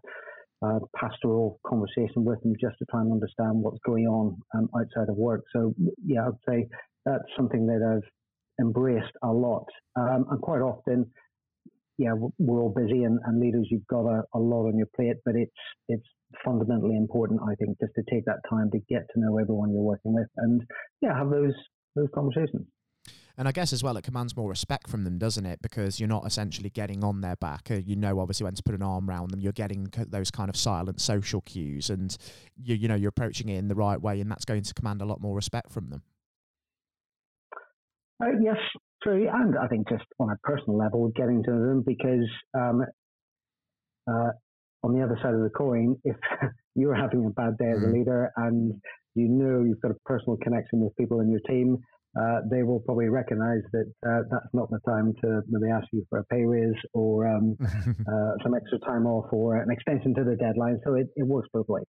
uh, 0.64 0.80
pastoral 0.96 1.60
conversation 1.66 2.24
with 2.24 2.40
them 2.42 2.54
just 2.60 2.78
to 2.78 2.86
try 2.90 3.00
and 3.00 3.12
understand 3.12 3.62
what's 3.62 3.78
going 3.84 4.06
on 4.06 4.36
um, 4.56 4.68
outside 4.76 5.08
of 5.08 5.16
work. 5.16 5.44
So, 5.52 5.74
yeah, 6.04 6.26
I'd 6.26 6.32
say 6.48 6.68
that's 7.04 7.24
something 7.36 7.66
that 7.66 7.82
I've 7.84 8.08
embraced 8.60 9.12
a 9.22 9.28
lot. 9.28 9.66
Um, 9.96 10.26
and 10.30 10.40
quite 10.40 10.60
often, 10.60 11.10
yeah, 11.98 12.12
we're 12.38 12.62
all 12.62 12.74
busy 12.74 13.04
and, 13.04 13.18
and 13.26 13.40
leaders, 13.40 13.66
you've 13.70 13.86
got 13.88 14.06
a, 14.06 14.22
a, 14.34 14.38
lot 14.38 14.66
on 14.66 14.78
your 14.78 14.86
plate, 14.94 15.16
but 15.24 15.34
it's 15.34 15.50
it's 15.88 16.06
fundamentally 16.44 16.96
important, 16.96 17.40
I 17.42 17.54
think, 17.56 17.76
just 17.80 17.92
to 17.96 18.02
take 18.10 18.24
that 18.26 18.38
time 18.48 18.70
to 18.70 18.78
get 18.88 19.02
to 19.12 19.20
know 19.20 19.38
everyone 19.38 19.72
you're 19.72 19.82
working 19.82 20.14
with 20.14 20.28
and 20.36 20.62
yeah, 21.02 21.16
have 21.16 21.30
those 21.30 21.54
those 21.96 22.08
conversations. 22.14 22.66
And 23.38 23.46
I 23.46 23.52
guess 23.52 23.72
as 23.72 23.84
well, 23.84 23.96
it 23.96 24.02
commands 24.02 24.36
more 24.36 24.48
respect 24.48 24.88
from 24.88 25.04
them, 25.04 25.16
doesn't 25.16 25.46
it? 25.46 25.62
Because 25.62 26.00
you're 26.00 26.08
not 26.08 26.26
essentially 26.26 26.70
getting 26.70 27.04
on 27.04 27.20
their 27.20 27.36
back. 27.36 27.70
Uh, 27.70 27.74
you 27.76 27.94
know, 27.94 28.18
obviously, 28.18 28.42
when 28.42 28.54
to 28.54 28.62
put 28.64 28.74
an 28.74 28.82
arm 28.82 29.08
around 29.08 29.30
them. 29.30 29.38
You're 29.38 29.52
getting 29.52 29.86
those 30.08 30.32
kind 30.32 30.50
of 30.50 30.56
silent 30.56 31.00
social 31.00 31.40
cues, 31.42 31.88
and 31.88 32.16
you 32.60 32.74
you 32.74 32.88
know 32.88 32.96
you're 32.96 33.10
approaching 33.10 33.48
it 33.48 33.58
in 33.58 33.68
the 33.68 33.76
right 33.76 34.02
way, 34.02 34.20
and 34.20 34.28
that's 34.28 34.44
going 34.44 34.62
to 34.64 34.74
command 34.74 35.02
a 35.02 35.04
lot 35.04 35.20
more 35.20 35.36
respect 35.36 35.70
from 35.70 35.88
them. 35.88 36.02
Uh, 38.20 38.26
yes, 38.42 38.56
true, 39.04 39.28
and 39.32 39.56
I 39.56 39.68
think 39.68 39.88
just 39.88 40.04
on 40.18 40.30
a 40.30 40.36
personal 40.42 40.76
level, 40.76 41.12
getting 41.14 41.44
to 41.44 41.50
them 41.50 41.84
because 41.86 42.28
um, 42.58 42.82
uh, 44.10 44.30
on 44.82 44.94
the 44.94 45.04
other 45.04 45.16
side 45.22 45.34
of 45.34 45.42
the 45.42 45.50
coin, 45.56 45.94
if 46.02 46.16
you're 46.74 46.96
having 46.96 47.24
a 47.24 47.30
bad 47.30 47.56
day 47.56 47.70
as 47.70 47.84
a 47.84 47.86
mm. 47.86 47.92
leader 47.92 48.32
and 48.36 48.72
you 49.14 49.28
know 49.28 49.62
you've 49.62 49.80
got 49.80 49.92
a 49.92 49.96
personal 50.06 50.36
connection 50.42 50.80
with 50.80 50.96
people 50.96 51.20
in 51.20 51.30
your 51.30 51.40
team, 51.48 51.78
uh, 52.18 52.40
they 52.50 52.62
will 52.62 52.80
probably 52.80 53.08
recognize 53.08 53.62
that 53.72 53.86
uh, 54.06 54.22
that's 54.30 54.52
not 54.52 54.70
the 54.70 54.80
time 54.86 55.14
to 55.22 55.40
maybe 55.48 55.70
ask 55.70 55.86
you 55.92 56.04
for 56.10 56.18
a 56.18 56.24
pay 56.24 56.44
raise 56.44 56.74
or 56.92 57.26
um, 57.26 57.56
uh, 57.62 58.32
some 58.42 58.54
extra 58.54 58.78
time 58.80 59.06
off 59.06 59.26
or 59.32 59.56
an 59.56 59.70
extension 59.70 60.14
to 60.14 60.24
the 60.24 60.36
deadline. 60.36 60.80
So 60.84 60.94
it, 60.94 61.06
it 61.16 61.26
works 61.26 61.48
both 61.52 61.68
ways. 61.68 61.84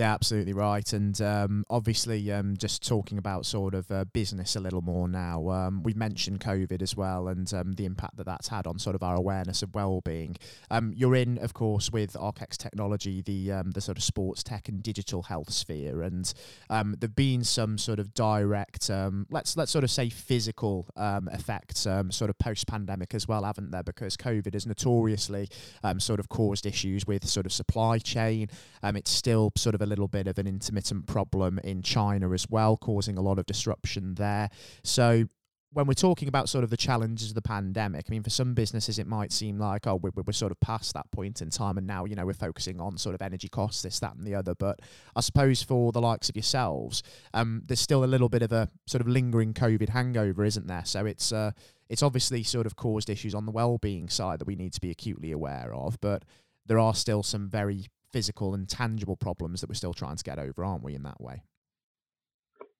Yeah, 0.00 0.14
absolutely 0.14 0.54
right. 0.54 0.90
And 0.94 1.20
um, 1.20 1.66
obviously, 1.68 2.32
um, 2.32 2.56
just 2.56 2.88
talking 2.88 3.18
about 3.18 3.44
sort 3.44 3.74
of 3.74 3.90
uh, 3.90 4.06
business 4.06 4.56
a 4.56 4.60
little 4.60 4.80
more 4.80 5.06
now, 5.08 5.50
um, 5.50 5.82
we 5.82 5.92
mentioned 5.92 6.40
COVID 6.40 6.80
as 6.80 6.96
well 6.96 7.28
and 7.28 7.52
um, 7.52 7.72
the 7.72 7.84
impact 7.84 8.16
that 8.16 8.24
that's 8.24 8.48
had 8.48 8.66
on 8.66 8.78
sort 8.78 8.96
of 8.96 9.02
our 9.02 9.14
awareness 9.14 9.62
of 9.62 9.74
well-being. 9.74 10.36
Um, 10.70 10.94
you're 10.96 11.14
in, 11.16 11.36
of 11.36 11.52
course, 11.52 11.92
with 11.92 12.14
ArcX 12.14 12.56
Technology, 12.56 13.20
the 13.20 13.52
um, 13.52 13.72
the 13.72 13.82
sort 13.82 13.98
of 13.98 14.02
sports 14.02 14.42
tech 14.42 14.70
and 14.70 14.82
digital 14.82 15.24
health 15.24 15.52
sphere, 15.52 16.00
and 16.00 16.32
there've 16.70 17.14
been 17.14 17.44
some 17.44 17.76
sort 17.76 17.98
of 17.98 18.14
direct, 18.14 18.88
let's 19.28 19.54
let's 19.58 19.70
sort 19.70 19.84
of 19.84 19.90
say 19.90 20.08
physical 20.08 20.86
effects, 20.96 21.80
sort 21.80 22.30
of 22.30 22.38
post-pandemic 22.38 23.14
as 23.14 23.28
well, 23.28 23.44
haven't 23.44 23.70
there? 23.70 23.82
Because 23.82 24.16
COVID 24.16 24.54
has 24.54 24.64
notoriously 24.66 25.50
sort 25.98 26.20
of 26.20 26.30
caused 26.30 26.64
issues 26.64 27.06
with 27.06 27.28
sort 27.28 27.44
of 27.44 27.52
supply 27.52 27.98
chain. 27.98 28.48
it's 28.82 29.10
still 29.10 29.52
sort 29.56 29.74
of 29.74 29.82
a 29.82 29.89
little 29.90 30.08
bit 30.08 30.26
of 30.26 30.38
an 30.38 30.46
intermittent 30.46 31.06
problem 31.06 31.58
in 31.62 31.82
China 31.82 32.32
as 32.32 32.46
well, 32.48 32.76
causing 32.76 33.18
a 33.18 33.20
lot 33.20 33.38
of 33.38 33.44
disruption 33.46 34.14
there. 34.14 34.48
So 34.82 35.26
when 35.72 35.86
we're 35.86 35.94
talking 35.94 36.26
about 36.26 36.48
sort 36.48 36.64
of 36.64 36.70
the 36.70 36.76
challenges 36.76 37.28
of 37.28 37.34
the 37.34 37.42
pandemic, 37.42 38.06
I 38.08 38.10
mean, 38.10 38.24
for 38.24 38.30
some 38.30 38.54
businesses, 38.54 38.98
it 38.98 39.06
might 39.06 39.30
seem 39.30 39.58
like, 39.58 39.86
oh, 39.86 39.96
we're, 39.96 40.10
we're 40.26 40.32
sort 40.32 40.50
of 40.50 40.58
past 40.58 40.94
that 40.94 41.08
point 41.12 41.40
in 41.42 41.50
time, 41.50 41.78
and 41.78 41.86
now, 41.86 42.04
you 42.06 42.16
know, 42.16 42.26
we're 42.26 42.32
focusing 42.32 42.80
on 42.80 42.98
sort 42.98 43.14
of 43.14 43.22
energy 43.22 43.48
costs, 43.48 43.82
this, 43.82 44.00
that, 44.00 44.16
and 44.16 44.26
the 44.26 44.34
other. 44.34 44.54
But 44.54 44.80
I 45.14 45.20
suppose 45.20 45.62
for 45.62 45.92
the 45.92 46.00
likes 46.00 46.28
of 46.28 46.34
yourselves, 46.34 47.04
um, 47.34 47.62
there's 47.66 47.80
still 47.80 48.02
a 48.02 48.06
little 48.06 48.28
bit 48.28 48.42
of 48.42 48.52
a 48.52 48.68
sort 48.86 49.00
of 49.00 49.06
lingering 49.06 49.54
COVID 49.54 49.90
hangover, 49.90 50.44
isn't 50.44 50.66
there? 50.66 50.84
So 50.84 51.06
it's 51.06 51.30
uh, 51.30 51.52
it's 51.88 52.02
obviously 52.02 52.42
sort 52.42 52.66
of 52.66 52.74
caused 52.74 53.08
issues 53.08 53.34
on 53.34 53.46
the 53.46 53.52
well-being 53.52 54.08
side 54.08 54.40
that 54.40 54.46
we 54.46 54.56
need 54.56 54.72
to 54.72 54.80
be 54.80 54.90
acutely 54.90 55.30
aware 55.30 55.72
of, 55.72 56.00
but 56.00 56.24
there 56.66 56.78
are 56.78 56.94
still 56.94 57.22
some 57.22 57.48
very 57.48 57.86
physical 58.12 58.54
and 58.54 58.68
tangible 58.68 59.16
problems 59.16 59.60
that 59.60 59.68
we're 59.68 59.74
still 59.74 59.94
trying 59.94 60.16
to 60.16 60.24
get 60.24 60.38
over, 60.38 60.64
aren't 60.64 60.82
we, 60.82 60.94
in 60.94 61.02
that 61.02 61.20
way? 61.20 61.42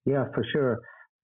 Yeah, 0.06 0.24
for 0.34 0.44
sure. 0.52 0.78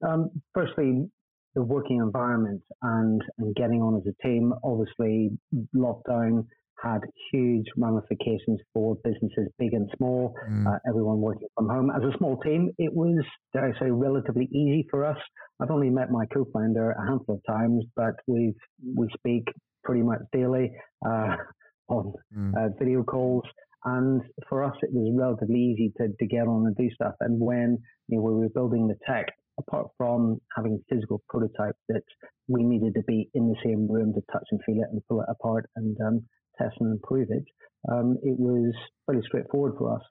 Um, 0.06 0.30
firstly, 0.54 1.08
the 1.54 1.62
working 1.62 1.96
environment 1.96 2.62
and, 2.82 3.20
and 3.38 3.54
getting 3.56 3.80
on 3.82 3.96
as 3.96 4.02
a 4.06 4.26
team. 4.26 4.52
Obviously, 4.62 5.30
lockdown 5.74 6.46
had 6.82 7.00
huge 7.32 7.64
ramifications 7.76 8.60
for 8.74 8.96
businesses 9.02 9.48
big 9.58 9.72
and 9.72 9.88
small, 9.96 10.34
mm. 10.48 10.66
uh, 10.66 10.78
everyone 10.86 11.20
working 11.20 11.48
from 11.56 11.68
home. 11.68 11.90
As 11.90 12.02
a 12.02 12.16
small 12.18 12.36
team, 12.40 12.70
it 12.78 12.92
was, 12.92 13.24
dare 13.54 13.74
I 13.74 13.80
say, 13.80 13.90
relatively 13.90 14.44
easy 14.52 14.86
for 14.90 15.06
us. 15.06 15.16
I've 15.60 15.70
only 15.70 15.88
met 15.88 16.10
my 16.10 16.26
co-founder 16.26 16.90
a 16.90 17.06
handful 17.06 17.36
of 17.36 17.40
times, 17.48 17.84
but 17.96 18.14
we 18.26 18.54
we 18.94 19.08
speak 19.16 19.44
pretty 19.84 20.02
much 20.02 20.20
daily 20.32 20.72
uh, 21.06 21.36
on 21.88 22.12
mm. 22.36 22.54
uh, 22.54 22.68
video 22.78 23.02
calls. 23.02 23.44
And 23.86 24.20
for 24.48 24.64
us, 24.64 24.74
it 24.82 24.90
was 24.92 25.14
relatively 25.16 25.60
easy 25.60 25.92
to, 25.98 26.08
to 26.08 26.26
get 26.26 26.48
on 26.48 26.66
and 26.66 26.76
do 26.76 26.90
stuff. 26.92 27.14
And 27.20 27.40
when 27.40 27.78
you 28.08 28.18
know, 28.18 28.24
we 28.24 28.34
were 28.34 28.48
building 28.48 28.88
the 28.88 28.96
tech, 29.06 29.26
apart 29.60 29.86
from 29.96 30.40
having 30.56 30.82
physical 30.90 31.22
prototype 31.28 31.76
that 31.88 32.02
we 32.48 32.64
needed 32.64 32.94
to 32.94 33.02
be 33.06 33.30
in 33.34 33.48
the 33.48 33.56
same 33.64 33.86
room 33.88 34.12
to 34.14 34.20
touch 34.32 34.42
and 34.50 34.60
feel 34.66 34.82
it 34.82 34.88
and 34.90 35.00
pull 35.08 35.20
it 35.20 35.28
apart 35.30 35.70
and 35.76 35.96
um, 36.04 36.20
test 36.58 36.74
and 36.80 36.92
improve 36.92 37.28
it, 37.30 37.44
um, 37.90 38.16
it 38.24 38.36
was 38.36 38.74
fairly 39.06 39.22
straightforward 39.24 39.74
for 39.78 39.94
us. 39.94 40.02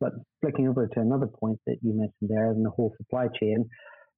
But 0.00 0.12
flicking 0.40 0.66
over 0.66 0.88
to 0.88 1.00
another 1.00 1.28
point 1.28 1.58
that 1.66 1.76
you 1.82 1.92
mentioned 1.94 2.30
there 2.30 2.50
in 2.50 2.64
the 2.64 2.70
whole 2.70 2.92
supply 2.96 3.26
chain, 3.38 3.68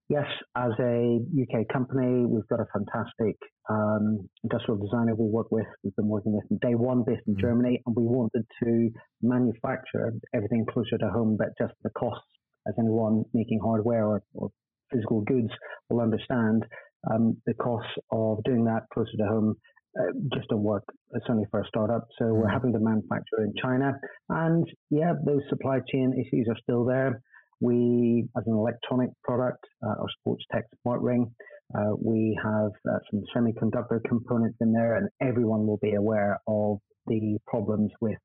yes, 0.08 0.26
as 0.56 0.72
a 0.80 1.18
UK 1.18 1.68
company, 1.72 2.26
we've 2.26 2.46
got 2.48 2.60
a 2.60 2.66
fantastic 2.72 3.36
um, 3.70 4.28
industrial 4.44 4.80
designer 4.80 5.14
we 5.14 5.26
work 5.26 5.50
with. 5.50 5.66
We've 5.82 5.96
been 5.96 6.08
working 6.08 6.32
with 6.32 6.46
from 6.48 6.58
day 6.58 6.74
one, 6.74 7.04
based 7.06 7.22
in 7.26 7.34
mm-hmm. 7.34 7.40
Germany, 7.40 7.82
and 7.86 7.96
we 7.96 8.04
wanted 8.04 8.44
to 8.62 8.90
manufacture 9.22 10.12
everything 10.34 10.66
closer 10.72 10.98
to 10.98 11.08
home, 11.08 11.36
but 11.38 11.48
just 11.58 11.74
the 11.82 11.90
costs, 11.90 12.26
as 12.66 12.74
anyone 12.78 13.24
making 13.34 13.60
hardware 13.62 14.06
or, 14.06 14.22
or 14.34 14.50
physical 14.92 15.22
goods 15.22 15.50
will 15.90 16.00
understand, 16.00 16.64
um, 17.10 17.36
the 17.46 17.54
costs 17.54 17.90
of 18.12 18.42
doing 18.44 18.64
that 18.64 18.82
closer 18.92 19.16
to 19.18 19.24
home 19.24 19.56
uh, 19.98 20.12
just 20.34 20.48
don't 20.48 20.62
work, 20.62 20.84
certainly 21.26 21.44
for 21.50 21.60
a 21.60 21.66
startup. 21.68 22.06
So 22.18 22.26
mm. 22.26 22.34
we're 22.34 22.48
having 22.48 22.72
to 22.72 22.78
manufacture 22.80 23.44
in 23.44 23.52
China. 23.60 23.92
And 24.28 24.66
yeah, 24.90 25.12
those 25.24 25.42
supply 25.48 25.80
chain 25.92 26.14
issues 26.14 26.46
are 26.48 26.56
still 26.62 26.84
there. 26.84 27.22
We, 27.62 28.26
as 28.36 28.42
an 28.46 28.54
electronic 28.54 29.10
product, 29.22 29.64
uh, 29.86 30.00
our 30.00 30.08
sports 30.18 30.44
tech 30.52 30.64
smart 30.82 31.00
ring, 31.00 31.32
uh, 31.74 31.92
we 31.98 32.38
have 32.42 32.72
uh, 32.90 32.98
some 33.10 33.22
semiconductor 33.34 34.00
components 34.06 34.58
in 34.60 34.72
there, 34.72 34.96
and 34.96 35.08
everyone 35.22 35.66
will 35.66 35.78
be 35.80 35.94
aware 35.94 36.38
of 36.48 36.78
the 37.06 37.38
problems 37.46 37.90
with 38.00 38.18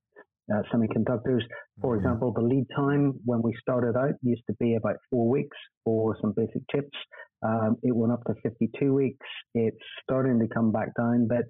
uh, 0.52 0.62
semiconductors. 0.74 1.42
For 1.82 1.96
mm-hmm. 1.96 2.06
example, 2.06 2.34
the 2.34 2.42
lead 2.42 2.66
time 2.76 3.14
when 3.26 3.42
we 3.44 3.54
started 3.62 3.96
out 3.96 4.16
used 4.22 4.44
to 4.50 4.56
be 4.60 4.76
about 4.76 4.96
four 5.12 5.30
weeks 5.30 5.58
for 5.86 6.18
some 6.20 6.34
basic 6.36 6.64
chips. 6.72 6.98
Um, 7.46 7.78
it 7.84 7.96
went 7.96 8.12
up 8.12 8.24
to 8.26 8.34
52 8.42 8.94
weeks. 8.94 9.26
It's 9.54 9.78
starting 10.04 10.40
to 10.40 10.48
come 10.54 10.72
back 10.72 10.90
down, 10.98 11.28
but 11.28 11.46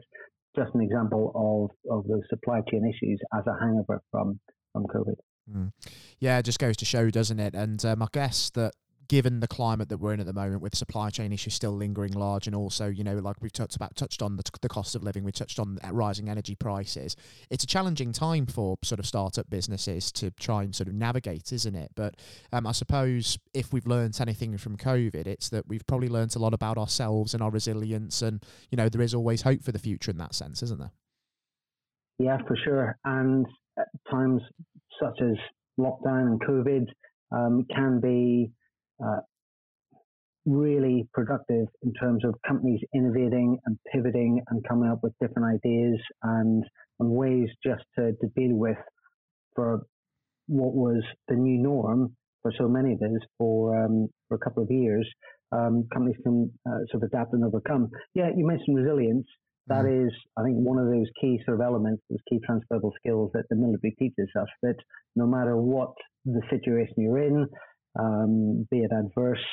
just 0.58 0.76
an 0.76 0.82
example 0.82 1.32
of, 1.36 1.98
of 1.98 2.08
those 2.08 2.24
supply 2.30 2.62
chain 2.70 2.84
issues 2.86 3.20
as 3.34 3.44
a 3.48 3.58
hangover 3.60 4.02
from, 4.12 4.40
from 4.74 4.86
COVID. 4.88 5.16
Mm. 5.50 5.72
Yeah, 6.20 6.40
it 6.40 6.44
just 6.44 6.60
goes 6.60 6.78
to 6.78 6.86
show, 6.86 7.10
doesn't 7.10 7.40
it? 7.40 7.54
And 7.54 7.84
um, 7.86 8.02
I 8.02 8.08
guess 8.12 8.50
that 8.52 8.74
given 9.08 9.40
the 9.40 9.48
climate 9.48 9.90
that 9.90 9.98
we're 10.00 10.14
in 10.14 10.20
at 10.20 10.26
the 10.26 10.34
moment 10.34 10.62
with 10.62 10.76
supply 10.76 11.10
chain 11.10 11.32
issues 11.32 11.54
still 11.54 11.72
lingering 11.72 12.12
large 12.12 12.46
and 12.46 12.56
also 12.56 12.88
you 12.88 13.04
know 13.04 13.16
like 13.16 13.38
we've 13.42 13.54
touched 13.54 13.76
about 13.76 13.96
touched 13.96 14.22
on 14.22 14.36
the, 14.36 14.44
the 14.62 14.68
cost 14.68 14.96
of 14.96 15.04
living 15.04 15.24
we 15.24 15.32
touched 15.32 15.60
on 15.60 15.80
rising 15.92 16.30
energy 16.30 16.56
prices. 16.56 17.16
It's 17.50 17.64
a 17.64 17.68
challenging 17.68 18.12
time 18.12 18.46
for 18.46 18.78
sort 18.84 19.00
of 19.00 19.06
startup 19.06 19.50
businesses 19.50 20.12
to 20.14 20.32
try 20.32 20.64
and 20.64 20.76
sort 20.76 20.88
of 20.88 20.94
navigate 20.94 21.52
isn't 21.52 21.76
it? 21.76 21.92
But 21.96 22.16
um, 22.52 22.68
i 22.68 22.72
suppose 22.72 23.38
if 23.54 23.72
we've 23.72 23.88
learned 23.88 24.18
anything 24.20 24.58
from 24.58 24.78
covid 24.78 25.28
it's 25.28 25.50
that 25.50 25.68
we've 25.68 25.86
probably 25.88 26.10
learned 26.10 26.36
a 26.36 26.40
lot 26.40 26.54
about 26.54 26.78
ourselves 26.78 27.34
and 27.34 27.42
our 27.42 27.50
resilience 27.50 28.22
and 28.22 28.44
you 28.72 28.76
know 28.76 28.90
there 28.90 29.02
is 29.02 29.14
always 29.14 29.44
hope 29.44 29.64
for 29.64 29.72
the 29.72 29.80
future 29.80 30.12
in 30.12 30.18
that 30.18 30.36
sense 30.36 30.62
isn't 30.62 30.80
there? 30.80 30.92
Yeah 32.20 32.38
for 32.48 32.58
sure. 32.64 32.98
And 33.06 33.46
at 33.78 33.88
times 34.12 34.42
such 35.00 35.22
as 35.22 35.38
lockdown 35.80 36.28
and 36.28 36.42
covid 36.42 36.86
um, 37.32 37.66
can 37.74 38.00
be 38.00 38.50
uh, 39.04 39.20
really 40.48 41.06
productive 41.14 41.68
in 41.84 41.94
terms 42.00 42.24
of 42.24 42.34
companies 42.48 42.80
innovating 42.96 43.60
and 43.66 43.78
pivoting 43.92 44.42
and 44.50 44.66
coming 44.68 44.90
up 44.90 45.00
with 45.04 45.14
different 45.22 45.46
ideas 45.46 46.00
and, 46.24 46.64
and 47.00 47.10
ways 47.10 47.50
just 47.64 47.84
to, 47.98 48.14
to 48.14 48.28
deal 48.36 48.56
with 48.56 48.78
for 49.54 49.82
what 50.48 50.74
was 50.74 51.04
the 51.28 51.36
new 51.36 51.62
norm 51.62 52.16
for 52.42 52.54
so 52.58 52.68
many 52.70 52.94
of 52.94 53.02
us 53.02 53.22
for 53.38 53.84
um, 53.84 54.08
for 54.28 54.36
a 54.36 54.40
couple 54.40 54.64
of 54.64 54.72
years. 54.72 55.08
Um, 55.52 55.86
companies 55.94 56.18
can 56.24 56.52
uh, 56.66 56.80
sort 56.92 57.04
of 57.04 57.10
adapt 57.14 57.34
and 57.34 57.44
overcome. 57.44 57.90
Yeah, 58.14 58.30
you 58.36 58.46
mentioned 58.46 58.78
resilience. 58.78 59.26
That 59.68 59.86
mm-hmm. 59.86 60.08
is, 60.08 60.14
I 60.38 60.44
think, 60.44 60.58
one 60.58 60.78
of 60.78 60.88
those 60.88 61.08
key 61.20 61.40
sort 61.46 61.60
of 61.60 61.66
elements, 61.66 62.04
those 62.10 62.20
key 62.30 62.40
transferable 62.46 62.94
skills 63.00 63.32
that 63.34 63.46
the 63.50 63.56
military 63.56 63.96
teaches 64.00 64.30
us. 64.40 64.48
That 64.64 64.76
no 65.16 65.28
matter 65.28 65.58
what 65.58 65.94
the 66.26 66.42
situation 66.50 66.96
you're 66.98 67.20
in, 67.20 67.48
um, 68.00 68.68
be 68.72 68.80
it 68.80 68.92
adverse, 68.92 69.44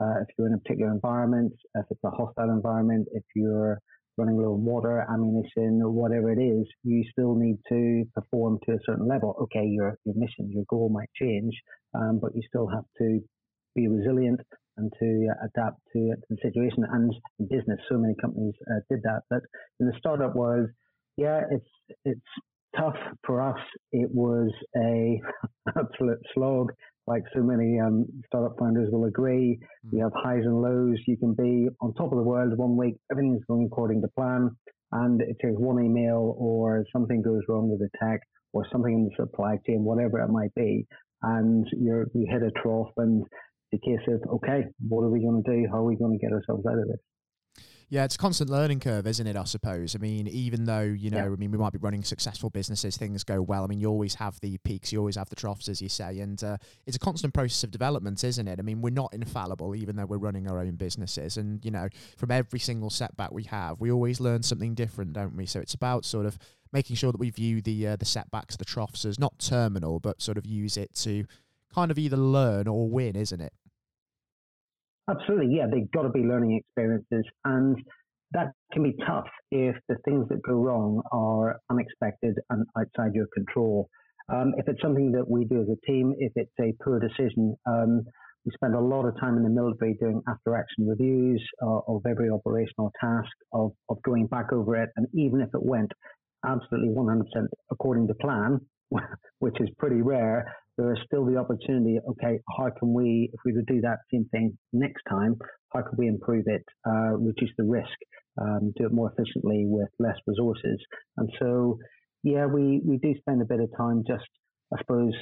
uh, 0.00 0.20
if 0.22 0.28
you're 0.36 0.48
in 0.48 0.54
a 0.54 0.58
particular 0.58 0.92
environment, 0.92 1.52
if 1.74 1.86
it's 1.90 2.04
a 2.04 2.10
hostile 2.10 2.50
environment, 2.50 3.08
if 3.12 3.24
you're 3.34 3.78
running 4.16 4.36
low 4.36 4.54
on 4.54 4.64
water, 4.64 5.04
ammunition, 5.12 5.80
or 5.82 5.90
whatever 5.90 6.30
it 6.30 6.40
is, 6.40 6.66
you 6.84 7.04
still 7.10 7.34
need 7.34 7.56
to 7.68 8.04
perform 8.14 8.58
to 8.66 8.72
a 8.74 8.78
certain 8.86 9.08
level. 9.08 9.36
Okay, 9.42 9.66
your 9.66 9.98
your 10.04 10.14
mission, 10.16 10.50
your 10.50 10.64
goal 10.68 10.88
might 10.88 11.10
change, 11.20 11.52
um, 11.94 12.20
but 12.22 12.34
you 12.34 12.42
still 12.48 12.68
have 12.68 12.84
to 12.98 13.20
be 13.74 13.88
resilient 13.88 14.40
and 14.76 14.92
to 15.00 15.28
uh, 15.30 15.46
adapt 15.46 15.80
to, 15.92 16.10
to, 16.10 16.26
the 16.30 16.36
situation. 16.42 16.84
And 16.90 17.12
in 17.38 17.46
business, 17.46 17.80
so 17.88 17.98
many 17.98 18.14
companies 18.20 18.54
uh, 18.70 18.80
did 18.90 19.02
that. 19.02 19.22
But 19.30 19.40
in 19.80 19.86
the 19.86 19.94
startup 19.98 20.34
world, 20.34 20.68
yeah, 21.16 21.42
it's 21.50 21.98
it's 22.04 22.20
tough 22.76 22.96
for 23.24 23.40
us. 23.40 23.60
It 23.92 24.10
was 24.12 24.50
a 24.76 25.20
absolute 25.78 26.20
slog 26.34 26.72
like 27.06 27.22
so 27.34 27.42
many 27.42 27.78
um, 27.80 28.06
startup 28.26 28.58
founders 28.58 28.88
will 28.90 29.04
agree. 29.04 29.58
Mm. 29.86 29.92
You 29.92 30.02
have 30.04 30.12
highs 30.14 30.44
and 30.44 30.60
lows. 30.60 30.98
You 31.06 31.16
can 31.16 31.34
be 31.34 31.68
on 31.80 31.94
top 31.94 32.12
of 32.12 32.18
the 32.18 32.24
world 32.24 32.56
one 32.56 32.76
week, 32.76 32.96
everything's 33.10 33.44
going 33.46 33.68
according 33.70 34.00
to 34.02 34.08
plan, 34.16 34.50
and 34.92 35.20
it 35.20 35.36
takes 35.42 35.58
one 35.58 35.84
email 35.84 36.34
or 36.38 36.84
something 36.92 37.22
goes 37.22 37.42
wrong 37.48 37.70
with 37.70 37.80
the 37.80 37.90
tech 38.00 38.20
or 38.52 38.66
something 38.70 38.92
in 38.92 39.04
the 39.04 39.10
supply 39.16 39.58
chain, 39.66 39.84
whatever 39.84 40.20
it 40.20 40.28
might 40.28 40.54
be, 40.54 40.86
and 41.22 41.66
you're 41.72 42.06
you 42.14 42.26
hit 42.30 42.42
a 42.42 42.50
trough, 42.62 42.90
and 42.96 43.24
the 43.74 43.78
case 43.78 44.06
of 44.08 44.22
okay, 44.36 44.66
what 44.88 45.02
are 45.02 45.10
we 45.10 45.20
going 45.20 45.42
to 45.42 45.50
do? 45.50 45.66
How 45.70 45.78
are 45.78 45.84
we 45.84 45.96
going 45.96 46.18
to 46.18 46.18
get 46.18 46.32
ourselves 46.32 46.64
out 46.66 46.78
of 46.78 46.86
this? 46.86 47.00
Yeah, 47.90 48.04
it's 48.04 48.14
a 48.14 48.18
constant 48.18 48.50
learning 48.50 48.80
curve, 48.80 49.06
isn't 49.06 49.26
it? 49.26 49.36
I 49.36 49.44
suppose. 49.44 49.94
I 49.94 49.98
mean, 49.98 50.26
even 50.26 50.64
though 50.64 50.80
you 50.80 51.10
know, 51.10 51.18
yeah. 51.18 51.32
I 51.32 51.36
mean, 51.36 51.50
we 51.50 51.58
might 51.58 51.72
be 51.72 51.78
running 51.78 52.02
successful 52.02 52.50
businesses, 52.50 52.96
things 52.96 53.24
go 53.24 53.42
well. 53.42 53.62
I 53.62 53.66
mean, 53.66 53.80
you 53.80 53.88
always 53.88 54.14
have 54.16 54.40
the 54.40 54.58
peaks, 54.58 54.92
you 54.92 54.98
always 54.98 55.16
have 55.16 55.28
the 55.28 55.36
troughs, 55.36 55.68
as 55.68 55.82
you 55.82 55.88
say, 55.88 56.20
and 56.20 56.42
uh, 56.42 56.56
it's 56.86 56.96
a 56.96 57.00
constant 57.00 57.34
process 57.34 57.62
of 57.62 57.70
development, 57.70 58.24
isn't 58.24 58.48
it? 58.48 58.58
I 58.58 58.62
mean, 58.62 58.80
we're 58.80 58.90
not 58.90 59.12
infallible, 59.12 59.76
even 59.76 59.96
though 59.96 60.06
we're 60.06 60.18
running 60.18 60.48
our 60.48 60.58
own 60.58 60.76
businesses, 60.76 61.36
and 61.36 61.64
you 61.64 61.70
know, 61.70 61.88
from 62.16 62.30
every 62.30 62.58
single 62.58 62.90
setback 62.90 63.32
we 63.32 63.44
have, 63.44 63.80
we 63.80 63.92
always 63.92 64.18
learn 64.18 64.42
something 64.42 64.74
different, 64.74 65.12
don't 65.12 65.36
we? 65.36 65.46
So 65.46 65.60
it's 65.60 65.74
about 65.74 66.04
sort 66.04 66.26
of 66.26 66.38
making 66.72 66.96
sure 66.96 67.12
that 67.12 67.20
we 67.20 67.30
view 67.30 67.60
the 67.60 67.88
uh, 67.88 67.96
the 67.96 68.06
setbacks, 68.06 68.56
the 68.56 68.64
troughs, 68.64 69.04
as 69.04 69.18
not 69.18 69.38
terminal, 69.38 70.00
but 70.00 70.22
sort 70.22 70.38
of 70.38 70.46
use 70.46 70.76
it 70.76 70.94
to 70.96 71.26
kind 71.74 71.90
of 71.90 71.98
either 71.98 72.16
learn 72.16 72.68
or 72.68 72.88
win, 72.88 73.16
isn't 73.16 73.40
it? 73.40 73.52
Absolutely, 75.08 75.54
yeah. 75.56 75.66
They've 75.70 75.90
got 75.90 76.02
to 76.02 76.08
be 76.08 76.20
learning 76.20 76.56
experiences, 76.56 77.24
and 77.44 77.76
that 78.32 78.52
can 78.72 78.82
be 78.82 78.94
tough 79.06 79.26
if 79.50 79.76
the 79.88 79.96
things 80.04 80.26
that 80.28 80.42
go 80.42 80.54
wrong 80.54 81.02
are 81.12 81.56
unexpected 81.70 82.36
and 82.50 82.66
outside 82.78 83.14
your 83.14 83.26
control. 83.34 83.88
Um, 84.32 84.54
if 84.56 84.66
it's 84.68 84.80
something 84.80 85.12
that 85.12 85.28
we 85.28 85.44
do 85.44 85.60
as 85.60 85.68
a 85.68 85.86
team, 85.86 86.14
if 86.18 86.32
it's 86.36 86.52
a 86.60 86.72
poor 86.82 86.98
decision, 86.98 87.54
um, 87.66 88.02
we 88.44 88.52
spend 88.54 88.74
a 88.74 88.80
lot 88.80 89.06
of 89.06 89.18
time 89.20 89.36
in 89.36 89.42
the 89.42 89.50
military 89.50 89.94
doing 90.00 90.20
after 90.28 90.56
action 90.56 90.86
reviews 90.86 91.42
uh, 91.62 91.80
of 91.88 92.02
every 92.08 92.30
operational 92.30 92.90
task, 93.00 93.30
of, 93.52 93.72
of 93.90 94.02
going 94.02 94.26
back 94.26 94.52
over 94.52 94.76
it. 94.76 94.88
And 94.96 95.06
even 95.14 95.40
if 95.40 95.48
it 95.54 95.62
went 95.62 95.92
absolutely 96.46 96.90
100% 96.90 97.22
according 97.70 98.06
to 98.08 98.14
plan, 98.14 98.60
which 99.38 99.60
is 99.60 99.68
pretty 99.78 100.02
rare, 100.02 100.54
there 100.76 100.92
is 100.92 100.98
still 101.06 101.24
the 101.24 101.36
opportunity. 101.36 101.98
Okay, 102.10 102.40
how 102.56 102.70
can 102.78 102.92
we, 102.92 103.30
if 103.32 103.40
we 103.44 103.52
would 103.52 103.66
do 103.66 103.80
that 103.82 103.98
same 104.12 104.26
thing 104.32 104.56
next 104.72 105.02
time, 105.08 105.36
how 105.72 105.82
can 105.82 105.96
we 105.96 106.08
improve 106.08 106.44
it, 106.46 106.64
uh, 106.86 107.16
reduce 107.16 107.50
the 107.58 107.64
risk, 107.64 107.96
um, 108.40 108.72
do 108.76 108.86
it 108.86 108.92
more 108.92 109.12
efficiently 109.12 109.64
with 109.66 109.88
less 109.98 110.16
resources? 110.26 110.78
And 111.16 111.30
so, 111.38 111.78
yeah, 112.22 112.46
we, 112.46 112.80
we 112.84 112.98
do 112.98 113.14
spend 113.18 113.42
a 113.42 113.44
bit 113.44 113.60
of 113.60 113.70
time 113.76 114.02
just, 114.06 114.24
I 114.72 114.80
suppose, 114.80 115.12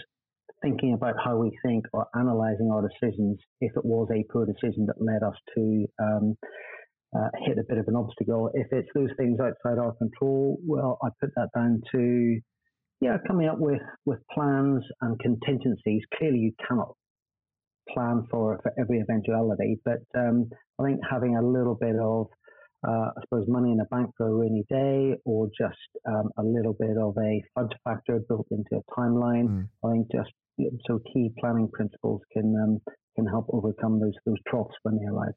thinking 0.62 0.94
about 0.94 1.16
how 1.22 1.36
we 1.36 1.50
think 1.64 1.84
or 1.92 2.06
analyzing 2.14 2.70
our 2.72 2.82
decisions 2.88 3.38
if 3.60 3.72
it 3.76 3.84
was 3.84 4.08
a 4.12 4.24
poor 4.32 4.46
decision 4.46 4.86
that 4.86 5.02
led 5.02 5.22
us 5.22 5.34
to 5.56 5.86
um, 6.00 6.36
uh, 7.16 7.28
hit 7.44 7.58
a 7.58 7.64
bit 7.68 7.78
of 7.78 7.88
an 7.88 7.96
obstacle. 7.96 8.50
If 8.54 8.68
it's 8.70 8.88
those 8.94 9.10
things 9.16 9.38
outside 9.40 9.78
our 9.78 9.92
control, 9.94 10.58
well, 10.66 10.98
I 11.02 11.08
put 11.20 11.30
that 11.36 11.48
down 11.54 11.82
to 11.92 12.40
yeah, 13.02 13.16
coming 13.26 13.48
up 13.48 13.58
with, 13.58 13.82
with 14.06 14.20
plans 14.32 14.82
and 15.00 15.18
contingencies. 15.18 16.02
Clearly, 16.16 16.38
you 16.38 16.52
cannot 16.66 16.94
plan 17.92 18.26
for, 18.30 18.60
for 18.62 18.72
every 18.78 19.00
eventuality, 19.00 19.80
but 19.84 20.02
um, 20.16 20.48
I 20.80 20.84
think 20.84 21.00
having 21.10 21.36
a 21.36 21.42
little 21.42 21.74
bit 21.74 21.96
of 22.00 22.28
uh, 22.86 23.10
I 23.16 23.20
suppose, 23.22 23.46
money 23.48 23.70
in 23.70 23.78
the 23.78 23.84
bank 23.90 24.10
for 24.16 24.26
a 24.26 24.34
rainy 24.34 24.64
day 24.68 25.14
or 25.24 25.48
just 25.56 25.78
um, 26.08 26.30
a 26.38 26.42
little 26.42 26.74
bit 26.78 26.96
of 26.98 27.16
a 27.16 27.42
fudge 27.54 27.72
factor 27.84 28.20
built 28.28 28.46
into 28.50 28.76
a 28.76 29.00
timeline. 29.00 29.46
Mm. 29.48 29.68
I 29.84 29.92
think 29.92 30.06
just 30.12 30.30
so 30.86 31.00
key 31.12 31.30
planning 31.38 31.68
principles 31.72 32.22
can 32.32 32.54
um, 32.60 32.80
can 33.14 33.26
help 33.26 33.46
overcome 33.52 34.00
those 34.00 34.14
those 34.26 34.38
troughs 34.48 34.74
when 34.82 34.98
they 34.98 35.06
arrive. 35.06 35.34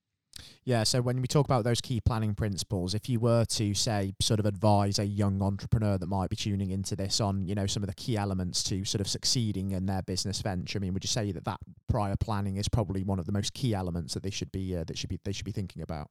Yeah, 0.67 0.81
so 0.81 0.99
when 0.99 1.21
we 1.21 1.27
talk 1.27 1.45
about 1.45 1.63
those 1.63 1.79
key 1.79 2.01
planning 2.01 2.33
principles, 2.33 2.95
if 2.95 3.07
you 3.07 3.19
were 3.19 3.45
to 3.45 3.75
say 3.75 4.15
sort 4.19 4.39
of 4.39 4.47
advise 4.47 4.97
a 4.97 5.05
young 5.05 5.39
entrepreneur 5.43 5.99
that 5.99 6.07
might 6.07 6.31
be 6.31 6.35
tuning 6.35 6.71
into 6.71 6.95
this 6.95 7.21
on, 7.21 7.45
you 7.45 7.53
know, 7.53 7.67
some 7.67 7.83
of 7.83 7.87
the 7.87 7.93
key 7.93 8.17
elements 8.17 8.63
to 8.63 8.83
sort 8.83 8.99
of 8.99 9.07
succeeding 9.07 9.71
in 9.71 9.85
their 9.85 10.01
business 10.01 10.41
venture, 10.41 10.79
I 10.79 10.81
mean, 10.81 10.95
would 10.95 11.03
you 11.03 11.07
say 11.07 11.31
that 11.33 11.45
that 11.45 11.59
prior 11.87 12.15
planning 12.15 12.57
is 12.57 12.67
probably 12.67 13.03
one 13.03 13.19
of 13.19 13.27
the 13.27 13.31
most 13.31 13.53
key 13.53 13.75
elements 13.75 14.15
that 14.15 14.23
they 14.23 14.31
should 14.31 14.51
be 14.51 14.75
uh, 14.75 14.83
that 14.85 14.97
should 14.97 15.09
be 15.09 15.19
they 15.23 15.31
should 15.33 15.45
be 15.45 15.51
thinking 15.51 15.83
about? 15.83 16.09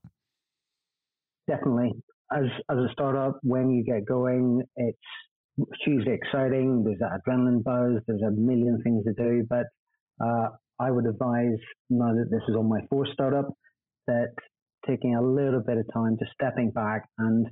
Definitely. 1.49 1.91
As 2.31 2.45
as 2.69 2.77
a 2.77 2.87
startup, 2.93 3.37
when 3.43 3.71
you 3.71 3.83
get 3.83 4.05
going, 4.05 4.63
it's 4.77 4.97
hugely 5.83 6.13
exciting. 6.13 6.85
There's 6.85 6.99
that 6.99 7.19
adrenaline 7.27 7.61
buzz. 7.61 8.01
There's 8.07 8.21
a 8.21 8.31
million 8.31 8.81
things 8.83 9.03
to 9.03 9.13
do, 9.13 9.45
but 9.49 9.65
uh, 10.23 10.47
I 10.79 10.91
would 10.91 11.07
advise 11.07 11.59
now 11.89 12.13
that 12.13 12.29
this 12.31 12.41
is 12.47 12.55
on 12.55 12.69
my 12.69 12.79
fourth 12.89 13.09
startup 13.11 13.49
that 14.07 14.33
taking 14.87 15.15
a 15.15 15.21
little 15.21 15.61
bit 15.65 15.77
of 15.77 15.85
time, 15.93 16.17
just 16.19 16.31
stepping 16.33 16.71
back 16.71 17.07
and 17.17 17.47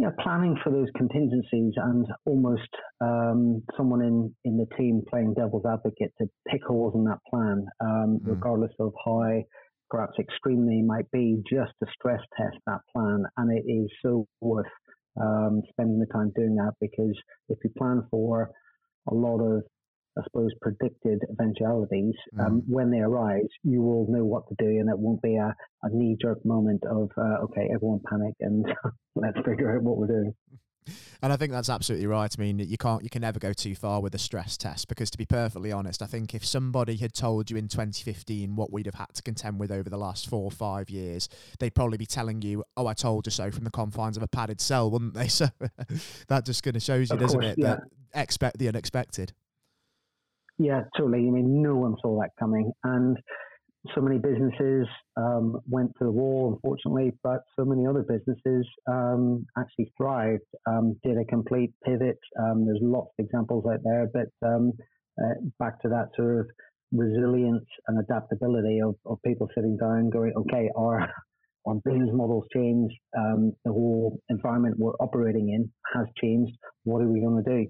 you 0.00 0.06
know, 0.06 0.12
planning 0.22 0.56
for 0.64 0.70
those 0.70 0.88
contingencies 0.96 1.74
and 1.76 2.06
almost 2.24 2.70
um, 3.02 3.62
someone 3.76 4.00
in, 4.00 4.34
in 4.46 4.56
the 4.56 4.64
team 4.78 5.02
playing 5.10 5.34
devil's 5.34 5.66
advocate 5.70 6.10
to 6.16 6.26
pick 6.48 6.62
holes 6.66 6.94
in 6.94 7.04
that 7.04 7.18
plan, 7.28 7.66
um, 7.82 8.18
mm. 8.18 8.20
regardless 8.22 8.72
of 8.80 8.94
how 9.04 9.42
perhaps 9.90 10.14
extreme 10.18 10.66
they 10.66 10.80
might 10.80 11.10
be, 11.10 11.42
just 11.50 11.72
to 11.82 11.90
stress 11.92 12.20
test 12.34 12.56
that 12.66 12.80
plan. 12.94 13.24
And 13.36 13.52
it 13.52 13.70
is 13.70 13.90
so 14.02 14.26
worth 14.40 14.64
um, 15.20 15.60
spending 15.68 15.98
the 15.98 16.06
time 16.06 16.32
doing 16.34 16.54
that 16.54 16.72
because 16.80 17.14
if 17.50 17.58
you 17.62 17.70
plan 17.76 18.02
for 18.10 18.50
a 19.10 19.14
lot 19.14 19.40
of 19.40 19.64
I 20.18 20.22
suppose, 20.24 20.50
predicted 20.60 21.20
eventualities, 21.30 22.14
um, 22.38 22.44
mm. 22.44 22.46
um, 22.46 22.62
when 22.66 22.90
they 22.90 22.98
arise, 22.98 23.48
you 23.62 23.82
will 23.82 24.06
know 24.08 24.24
what 24.24 24.48
to 24.48 24.54
do, 24.58 24.66
and 24.66 24.88
it 24.90 24.98
won't 24.98 25.22
be 25.22 25.36
a, 25.36 25.54
a 25.82 25.88
knee 25.90 26.16
jerk 26.20 26.44
moment 26.44 26.82
of, 26.84 27.10
uh, 27.16 27.44
okay, 27.44 27.68
everyone 27.72 28.00
panic 28.08 28.34
and 28.40 28.66
let's 29.14 29.38
figure 29.44 29.76
out 29.76 29.82
what 29.82 29.98
we're 29.98 30.06
doing. 30.06 30.34
And 31.22 31.34
I 31.34 31.36
think 31.36 31.52
that's 31.52 31.68
absolutely 31.68 32.06
right. 32.06 32.34
I 32.36 32.40
mean, 32.40 32.58
you 32.58 32.78
can't, 32.78 33.04
you 33.04 33.10
can 33.10 33.20
never 33.20 33.38
go 33.38 33.52
too 33.52 33.74
far 33.74 34.00
with 34.00 34.14
a 34.14 34.18
stress 34.18 34.56
test 34.56 34.88
because, 34.88 35.10
to 35.10 35.18
be 35.18 35.26
perfectly 35.26 35.70
honest, 35.70 36.00
I 36.00 36.06
think 36.06 36.34
if 36.34 36.46
somebody 36.46 36.96
had 36.96 37.12
told 37.12 37.50
you 37.50 37.58
in 37.58 37.68
2015 37.68 38.56
what 38.56 38.72
we'd 38.72 38.86
have 38.86 38.94
had 38.94 39.12
to 39.12 39.22
contend 39.22 39.60
with 39.60 39.70
over 39.70 39.90
the 39.90 39.98
last 39.98 40.30
four 40.30 40.44
or 40.44 40.50
five 40.50 40.88
years, 40.88 41.28
they'd 41.58 41.74
probably 41.74 41.98
be 41.98 42.06
telling 42.06 42.40
you, 42.40 42.64
"Oh, 42.74 42.86
I 42.86 42.94
told 42.94 43.26
you 43.26 43.30
so," 43.32 43.50
from 43.50 43.64
the 43.64 43.70
confines 43.70 44.16
of 44.16 44.22
a 44.22 44.28
padded 44.28 44.62
cell, 44.62 44.90
wouldn't 44.90 45.12
they? 45.12 45.28
So 45.40 45.48
that 46.28 46.46
just 46.46 46.62
kind 46.62 46.76
of 46.76 46.82
shows 46.82 47.10
you, 47.10 47.14
of 47.14 47.20
doesn't 47.20 47.40
course, 47.40 47.52
it, 47.52 47.58
yeah. 47.58 47.76
that 47.76 47.80
expect 48.14 48.58
the 48.58 48.68
unexpected. 48.68 49.34
Yeah, 50.60 50.82
totally. 50.94 51.26
I 51.26 51.30
mean, 51.30 51.62
no 51.62 51.74
one 51.74 51.96
saw 52.02 52.20
that 52.20 52.32
coming. 52.38 52.70
And 52.84 53.16
so 53.94 54.02
many 54.02 54.18
businesses 54.18 54.86
um, 55.16 55.58
went 55.66 55.90
to 55.98 56.04
the 56.04 56.10
wall, 56.10 56.52
unfortunately, 56.52 57.12
but 57.22 57.40
so 57.58 57.64
many 57.64 57.86
other 57.86 58.02
businesses 58.02 58.68
um, 58.86 59.46
actually 59.56 59.90
thrived, 59.96 60.42
um, 60.68 61.00
did 61.02 61.16
a 61.16 61.24
complete 61.24 61.72
pivot. 61.82 62.18
Um, 62.38 62.66
there's 62.66 62.78
lots 62.82 63.08
of 63.18 63.24
examples 63.24 63.64
out 63.72 63.80
there, 63.84 64.06
but 64.12 64.28
um, 64.46 64.72
uh, 65.18 65.32
back 65.58 65.80
to 65.80 65.88
that 65.88 66.08
sort 66.14 66.40
of 66.40 66.46
resilience 66.92 67.64
and 67.88 67.98
adaptability 67.98 68.80
of, 68.82 68.96
of 69.06 69.16
people 69.24 69.48
sitting 69.54 69.78
down 69.78 70.10
going, 70.10 70.34
okay, 70.36 70.68
our, 70.76 71.10
our 71.66 71.76
business 71.86 72.10
models 72.12 72.44
changed, 72.52 72.94
um, 73.16 73.54
the 73.64 73.72
whole 73.72 74.20
environment 74.28 74.74
we're 74.78 74.92
operating 75.00 75.54
in 75.54 75.72
has 75.94 76.06
changed. 76.20 76.52
What 76.84 77.00
are 77.00 77.08
we 77.08 77.22
going 77.22 77.42
to 77.42 77.50
do? 77.50 77.66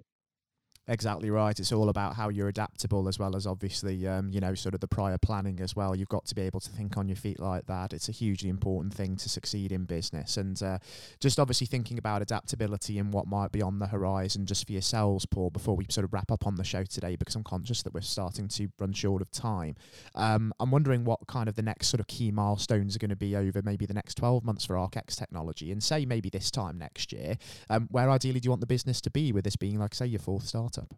Exactly 0.90 1.30
right. 1.30 1.56
It's 1.56 1.70
all 1.70 1.88
about 1.88 2.16
how 2.16 2.30
you're 2.30 2.48
adaptable, 2.48 3.06
as 3.06 3.16
well 3.16 3.36
as 3.36 3.46
obviously, 3.46 4.08
um, 4.08 4.32
you 4.32 4.40
know, 4.40 4.56
sort 4.56 4.74
of 4.74 4.80
the 4.80 4.88
prior 4.88 5.18
planning 5.18 5.60
as 5.60 5.76
well. 5.76 5.94
You've 5.94 6.08
got 6.08 6.26
to 6.26 6.34
be 6.34 6.42
able 6.42 6.58
to 6.58 6.68
think 6.68 6.96
on 6.96 7.06
your 7.08 7.14
feet 7.14 7.38
like 7.38 7.66
that. 7.66 7.92
It's 7.92 8.08
a 8.08 8.12
hugely 8.12 8.48
important 8.48 8.92
thing 8.92 9.14
to 9.18 9.28
succeed 9.28 9.70
in 9.70 9.84
business, 9.84 10.36
and 10.36 10.60
uh, 10.60 10.78
just 11.20 11.38
obviously 11.38 11.68
thinking 11.68 11.96
about 11.96 12.22
adaptability 12.22 12.98
and 12.98 13.12
what 13.12 13.28
might 13.28 13.52
be 13.52 13.62
on 13.62 13.78
the 13.78 13.86
horizon, 13.86 14.46
just 14.46 14.66
for 14.66 14.72
yourselves, 14.72 15.26
Paul. 15.26 15.50
Before 15.50 15.76
we 15.76 15.86
sort 15.90 16.04
of 16.04 16.12
wrap 16.12 16.32
up 16.32 16.44
on 16.44 16.56
the 16.56 16.64
show 16.64 16.82
today, 16.82 17.14
because 17.14 17.36
I'm 17.36 17.44
conscious 17.44 17.84
that 17.84 17.94
we're 17.94 18.00
starting 18.00 18.48
to 18.48 18.68
run 18.80 18.92
short 18.92 19.22
of 19.22 19.30
time. 19.30 19.76
Um, 20.16 20.52
I'm 20.58 20.72
wondering 20.72 21.04
what 21.04 21.24
kind 21.28 21.48
of 21.48 21.54
the 21.54 21.62
next 21.62 21.86
sort 21.86 22.00
of 22.00 22.08
key 22.08 22.32
milestones 22.32 22.96
are 22.96 22.98
going 22.98 23.10
to 23.10 23.16
be 23.16 23.36
over 23.36 23.62
maybe 23.62 23.86
the 23.86 23.94
next 23.94 24.16
12 24.16 24.44
months 24.44 24.64
for 24.64 24.74
ArcX 24.74 25.16
Technology, 25.16 25.70
and 25.70 25.80
say 25.80 26.04
maybe 26.04 26.30
this 26.30 26.50
time 26.50 26.78
next 26.78 27.12
year. 27.12 27.38
Um, 27.68 27.86
where 27.92 28.10
ideally 28.10 28.40
do 28.40 28.46
you 28.48 28.50
want 28.50 28.60
the 28.60 28.66
business 28.66 29.00
to 29.02 29.10
be 29.10 29.30
with 29.30 29.44
this 29.44 29.54
being, 29.54 29.78
like, 29.78 29.94
say, 29.94 30.06
your 30.06 30.18
fourth 30.18 30.48
startup? 30.48 30.79
Startup? 30.80 30.96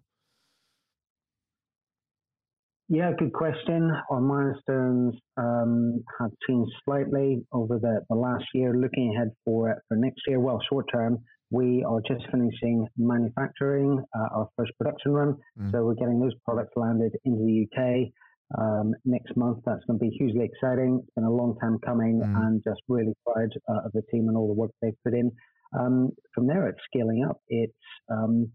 Yeah, 2.88 3.10
good 3.18 3.32
question. 3.32 3.90
Our 4.10 4.20
milestones 4.20 5.14
um, 5.38 6.04
have 6.20 6.30
changed 6.46 6.70
slightly 6.84 7.38
over 7.52 7.78
the, 7.78 8.00
the 8.10 8.16
last 8.16 8.44
year. 8.54 8.74
Looking 8.74 9.14
ahead 9.16 9.30
for 9.44 9.74
for 9.88 9.96
next 9.96 10.20
year, 10.26 10.40
well, 10.40 10.60
short 10.68 10.86
term, 10.92 11.18
we 11.50 11.84
are 11.88 12.00
just 12.06 12.30
finishing 12.30 12.86
manufacturing 12.98 14.04
uh, 14.14 14.36
our 14.36 14.48
first 14.58 14.72
production 14.78 15.12
run. 15.12 15.36
Mm. 15.58 15.72
So 15.72 15.84
we're 15.84 15.94
getting 15.94 16.20
those 16.20 16.34
products 16.44 16.72
landed 16.76 17.12
into 17.24 17.42
the 17.44 17.66
UK 17.66 18.12
um, 18.60 18.92
next 19.06 19.36
month. 19.38 19.58
That's 19.64 19.82
going 19.86 19.98
to 19.98 20.04
be 20.04 20.10
hugely 20.10 20.44
exciting. 20.44 21.00
It's 21.02 21.14
been 21.14 21.24
a 21.24 21.32
long 21.32 21.56
time 21.62 21.78
coming, 21.86 22.20
mm. 22.20 22.46
and 22.46 22.62
just 22.62 22.82
really 22.88 23.14
proud 23.26 23.48
uh, 23.70 23.86
of 23.86 23.92
the 23.92 24.02
team 24.12 24.28
and 24.28 24.36
all 24.36 24.48
the 24.48 24.54
work 24.54 24.72
they've 24.82 25.02
put 25.02 25.14
in. 25.14 25.30
Um, 25.78 26.10
from 26.34 26.46
there, 26.46 26.68
it's 26.68 26.80
scaling 26.92 27.24
up. 27.26 27.40
It's 27.48 27.72
um, 28.10 28.52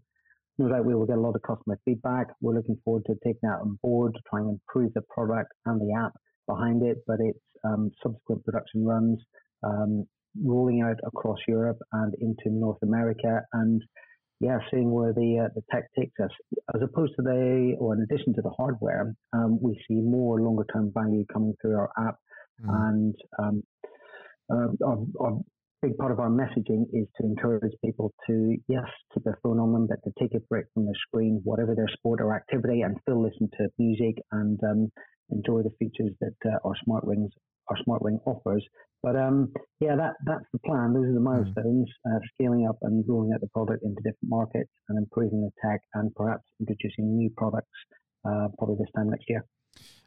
no 0.58 0.68
doubt 0.68 0.84
we 0.84 0.94
will 0.94 1.06
get 1.06 1.16
a 1.16 1.20
lot 1.20 1.36
of 1.36 1.42
customer 1.42 1.78
feedback. 1.84 2.26
We're 2.40 2.54
looking 2.54 2.78
forward 2.84 3.04
to 3.06 3.14
taking 3.24 3.40
that 3.42 3.60
on 3.60 3.78
board 3.82 4.14
to 4.14 4.20
try 4.28 4.40
and 4.40 4.50
improve 4.50 4.92
the 4.94 5.02
product 5.02 5.52
and 5.66 5.80
the 5.80 5.94
app 5.94 6.12
behind 6.48 6.82
it, 6.82 6.98
but 7.06 7.18
it's 7.20 7.38
um, 7.64 7.90
subsequent 8.02 8.44
production 8.44 8.84
runs, 8.84 9.18
um, 9.62 10.04
rolling 10.42 10.82
out 10.82 10.98
across 11.06 11.38
Europe 11.46 11.78
and 11.92 12.14
into 12.20 12.50
North 12.50 12.78
America, 12.82 13.40
and 13.52 13.82
yeah, 14.40 14.58
seeing 14.70 14.90
where 14.90 15.12
the 15.12 15.46
uh, 15.46 15.48
the 15.54 15.62
tech 15.70 15.84
takes 15.98 16.18
us. 16.22 16.30
As 16.74 16.80
opposed 16.82 17.12
to 17.16 17.22
the, 17.22 17.74
or 17.78 17.94
in 17.94 18.02
addition 18.02 18.34
to 18.34 18.42
the 18.42 18.50
hardware, 18.50 19.14
um, 19.32 19.58
we 19.60 19.74
see 19.88 20.00
more 20.00 20.40
longer 20.40 20.64
term 20.72 20.92
value 20.94 21.24
coming 21.32 21.54
through 21.60 21.76
our 21.76 21.90
app, 21.98 22.16
mm. 22.64 22.88
and 22.88 23.14
um, 23.38 23.62
uh, 24.50 24.86
our, 24.86 24.98
our 25.20 25.38
big 25.82 25.96
part 25.96 26.12
of 26.12 26.18
our 26.18 26.30
messaging 26.30 26.84
is 26.92 27.06
to 27.16 27.24
encourage 27.24 27.72
people 27.84 28.12
to, 28.26 28.56
yes, 28.68 28.84
keep 29.12 29.24
their 29.24 29.38
phone 29.42 29.58
on 29.58 29.72
them, 29.72 29.86
but 29.86 30.02
to 30.04 30.12
take 30.18 30.34
a 30.34 30.40
break 30.48 30.66
from 30.74 30.84
their 30.84 30.98
screen, 31.06 31.40
whatever 31.44 31.74
their 31.74 31.88
sport 31.88 32.20
or 32.20 32.34
activity, 32.34 32.82
and 32.82 32.96
still 33.02 33.22
listen 33.22 33.48
to 33.58 33.68
music 33.78 34.16
and 34.32 34.58
um, 34.64 34.90
enjoy 35.30 35.62
the 35.62 35.70
features 35.78 36.12
that 36.20 36.34
uh, 36.46 36.58
our 36.64 36.74
smart 36.84 37.04
rings, 37.04 37.30
our 37.68 37.76
smart 37.84 38.02
ring 38.02 38.18
offers. 38.26 38.64
But 39.02 39.16
um, 39.16 39.52
yeah, 39.80 39.94
that 39.94 40.14
that's 40.26 40.46
the 40.52 40.58
plan. 40.66 40.92
Those 40.92 41.06
are 41.06 41.12
the 41.12 41.18
hmm. 41.18 41.24
milestones: 41.24 41.88
mm. 42.06 42.16
uh, 42.16 42.18
scaling 42.34 42.66
up 42.68 42.78
and 42.82 43.04
rolling 43.06 43.32
out 43.32 43.40
the 43.40 43.48
product 43.48 43.84
into 43.84 44.02
different 44.02 44.26
markets, 44.26 44.70
and 44.88 44.98
improving 44.98 45.42
the 45.42 45.52
tech, 45.62 45.80
and 45.94 46.12
perhaps 46.16 46.42
introducing 46.58 47.16
new 47.16 47.30
products 47.36 47.70
uh, 48.24 48.48
probably 48.58 48.76
this 48.80 48.90
time 48.96 49.10
next 49.10 49.26
year 49.28 49.44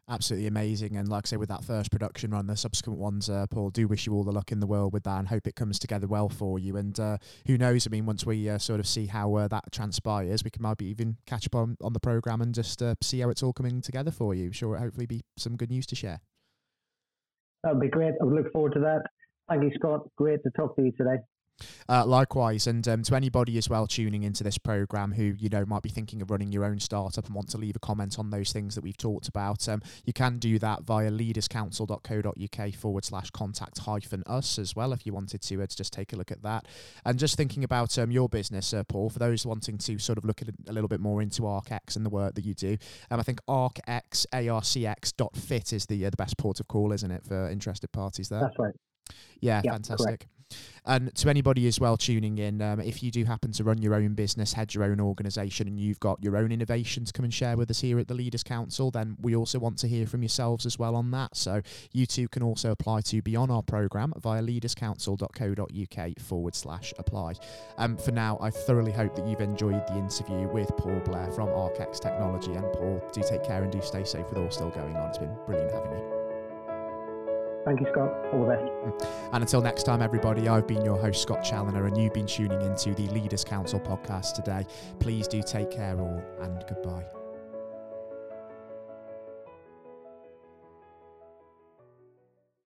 absolutely 0.10 0.48
amazing. 0.48 0.98
And 0.98 1.08
like 1.08 1.26
I 1.26 1.30
say, 1.30 1.38
with 1.38 1.50
that 1.50 1.64
first 1.64 1.92
production 1.92 2.32
run, 2.32 2.48
the 2.48 2.58
subsequent 2.58 3.00
ones, 3.00 3.30
uh, 3.30 3.46
Paul, 3.50 3.70
do 3.70 3.88
wish 3.88 4.06
you 4.06 4.14
all 4.14 4.24
the 4.24 4.32
luck 4.32 4.52
in 4.52 4.60
the 4.60 4.68
world 4.68 4.94
with 4.94 5.04
that 5.04 5.20
and 5.20 5.28
hope 5.28 5.48
it 5.48 5.56
comes 5.56 5.80
together 5.80 6.08
well 6.08 6.30
for 6.30 6.60
you. 6.60 6.78
And 6.78 7.00
uh, 7.00 7.18
who 7.48 7.58
knows? 7.58 7.88
I 7.88 7.90
mean, 7.90 8.06
once 8.06 8.26
we 8.26 8.50
uh, 8.50 8.58
sort 8.58 8.80
of 8.80 8.88
see 8.88 9.06
how 9.06 9.36
uh, 9.36 9.48
that 9.48 9.72
transpires, 9.72 10.44
we 10.44 10.50
can 10.50 10.64
maybe 10.64 10.86
even 10.86 11.18
catch 11.26 11.46
up 11.48 11.56
on, 11.56 11.78
on 11.82 11.94
the 11.94 12.00
program 12.00 12.42
and 12.42 12.54
just 12.54 12.82
uh, 12.82 12.96
see 13.02 13.20
how 13.20 13.30
it's 13.30 13.44
all 13.44 13.54
coming 13.54 13.82
together 13.82 14.12
for 14.12 14.34
you. 14.34 14.52
Sure, 14.52 14.78
hopefully 14.78 15.06
be 15.06 15.22
some 15.38 15.56
good 15.56 15.70
news 15.70 15.86
to 15.88 15.96
share. 15.96 16.20
That 17.64 17.74
would 17.74 17.82
be 17.82 17.90
great. 17.90 18.14
I 18.20 18.26
would 18.26 18.34
look 18.34 18.52
forward 18.52 18.74
to 18.74 18.80
that. 18.80 19.04
Thank 19.50 19.64
you, 19.64 19.72
Scott. 19.76 20.08
Great 20.18 20.42
to 20.44 20.50
talk 20.52 20.76
to 20.76 20.82
you 20.82 20.92
today. 20.98 21.18
Uh, 21.88 22.06
likewise, 22.06 22.68
and 22.68 22.88
um, 22.88 23.04
to 23.04 23.16
anybody 23.16 23.58
as 23.58 23.70
well 23.70 23.86
tuning 23.86 24.24
into 24.24 24.44
this 24.44 24.58
program 24.58 25.12
who 25.12 25.24
you 25.38 25.50
know 25.50 25.66
might 25.66 25.84
be 25.84 25.90
thinking 25.90 26.22
of 26.22 26.32
running 26.32 26.52
your 26.52 26.66
own 26.66 26.80
startup 26.80 27.26
and 27.26 27.36
want 27.36 27.50
to 27.50 27.58
leave 27.58 27.76
a 27.76 27.80
comment 27.80 28.18
on 28.18 28.30
those 28.30 28.52
things 28.52 28.76
that 28.76 28.84
we've 28.84 28.98
talked 28.98 29.28
about, 29.28 29.68
um, 29.68 29.82
you 30.06 30.14
can 30.14 30.40
do 30.40 30.58
that 30.60 30.84
via 30.84 31.12
leaderscouncil.co.uk 31.12 32.74
forward 32.76 33.06
slash 33.06 33.30
contact 33.32 33.80
hyphen 33.80 34.24
us 34.26 34.58
as 34.58 34.76
well 34.76 34.94
if 34.94 35.06
you 35.06 35.14
wanted 35.14 35.42
to, 35.42 35.62
uh, 35.62 35.68
to 35.68 35.76
just 35.76 35.94
take 35.94 36.14
a 36.14 36.16
look 36.16 36.32
at 36.32 36.42
that. 36.42 36.68
And 37.06 37.20
just 37.20 37.38
thinking 37.38 37.64
about 37.64 37.98
um, 37.98 38.12
your 38.12 38.30
business, 38.30 38.74
uh, 38.74 38.84
Paul, 38.84 39.10
for 39.10 39.20
those 39.20 39.46
wanting 39.46 39.78
to 39.80 40.00
sort 40.00 40.18
of 40.18 40.26
look 40.26 40.42
at 40.42 40.50
a 40.68 40.74
little 40.74 40.88
bit 40.88 41.00
more 41.00 41.22
into 41.22 41.44
ArcX 41.44 41.96
and 41.96 42.06
the 42.06 42.10
work 42.10 42.36
that 42.36 42.46
you 42.46 42.54
do, 42.54 42.78
um, 43.10 43.20
I 43.20 43.24
think 43.24 43.40
ArcX, 43.48 44.26
ARCX.fit 44.34 45.74
is 45.74 45.86
the 45.86 46.06
uh, 46.06 46.10
the 46.10 46.18
best 46.18 46.38
port 46.38 46.60
of 46.60 46.68
call, 46.68 46.92
isn't 46.92 47.12
it, 47.12 47.24
for 47.26 47.50
interested 47.50 47.92
parties 47.92 48.30
there? 48.30 48.42
That's 48.42 48.60
right. 48.60 48.76
Yeah, 49.40 49.62
fantastic. 49.62 50.06
Correct. 50.06 50.26
And 50.86 51.14
to 51.16 51.30
anybody 51.30 51.68
as 51.68 51.80
well 51.80 51.96
tuning 51.96 52.40
in, 52.40 52.62
um, 52.62 52.80
if 52.80 53.04
you 53.04 53.12
do 53.12 53.24
happen 53.24 53.52
to 53.54 53.64
run 53.64 53.82
your 53.82 53.94
own 53.94 54.14
business, 54.14 54.54
head 54.54 54.74
your 54.74 54.84
own 54.84 55.00
organisation, 55.00 55.68
and 55.68 55.80
you've 55.80 56.00
got 56.00 56.24
your 56.24 56.36
own 56.38 56.52
innovations, 56.52 57.12
come 57.12 57.24
and 57.24 57.34
share 57.34 57.56
with 57.56 57.70
us 57.70 57.82
here 57.82 58.00
at 58.00 58.08
the 58.08 58.16
Leaders 58.16 58.44
Council. 58.44 58.90
Then 58.90 59.16
we 59.22 59.36
also 59.36 59.60
want 59.60 59.78
to 59.80 59.88
hear 59.88 60.08
from 60.08 60.24
yourselves 60.24 60.66
as 60.66 60.80
well 60.80 60.96
on 60.96 61.12
that. 61.12 61.38
So 61.38 61.62
you 61.92 62.08
too 62.08 62.28
can 62.28 62.42
also 62.42 62.72
apply 62.72 63.02
to 63.02 63.22
be 63.22 63.36
on 63.36 63.52
our 63.52 63.62
programme 63.62 64.14
via 64.18 64.42
leaderscouncil.co.uk 64.42 66.20
forward 66.20 66.56
slash 66.56 66.94
apply. 66.98 67.34
Um, 67.78 67.98
for 67.98 68.12
now, 68.12 68.40
I 68.42 68.50
thoroughly 68.50 68.92
hope 68.92 69.16
that 69.16 69.28
you've 69.28 69.42
enjoyed 69.42 69.86
the 69.88 69.98
interview 69.98 70.48
with 70.48 70.70
Paul 70.78 71.00
Blair 71.06 71.30
from 71.32 71.50
ArcX 71.50 72.00
Technology. 72.00 72.54
And 72.54 72.72
Paul, 72.74 73.04
do 73.14 73.22
take 73.22 73.44
care 73.44 73.62
and 73.64 73.72
do 73.72 73.82
stay 73.82 74.04
safe 74.04 74.26
with 74.30 74.40
all 74.40 74.50
still 74.50 74.72
going 74.72 74.96
on. 74.96 75.10
It's 75.10 75.20
been 75.20 75.36
brilliant 75.46 75.72
having 75.72 75.92
you. 75.92 76.21
Thank 77.66 77.80
you, 77.80 77.88
Scott. 77.92 78.12
All 78.34 78.46
the 78.46 78.56
best. 78.56 79.08
And 79.34 79.44
until 79.44 79.62
next 79.62 79.84
time, 79.84 80.02
everybody, 80.02 80.48
I've 80.48 80.68
been 80.68 80.84
your 80.84 80.98
host, 80.98 81.22
Scott 81.22 81.44
Challoner, 81.44 81.86
and 81.86 81.96
you've 81.96 82.14
been 82.14 82.26
tuning 82.26 82.62
into 82.62 82.94
the 82.96 83.08
Leaders 83.10 83.44
Council 83.44 83.80
podcast 83.80 84.34
today. 84.34 84.66
Please 85.00 85.28
do 85.28 85.44
take 85.44 85.70
care, 85.70 86.00
all, 86.00 86.24
and 86.42 86.64
goodbye. 86.68 87.21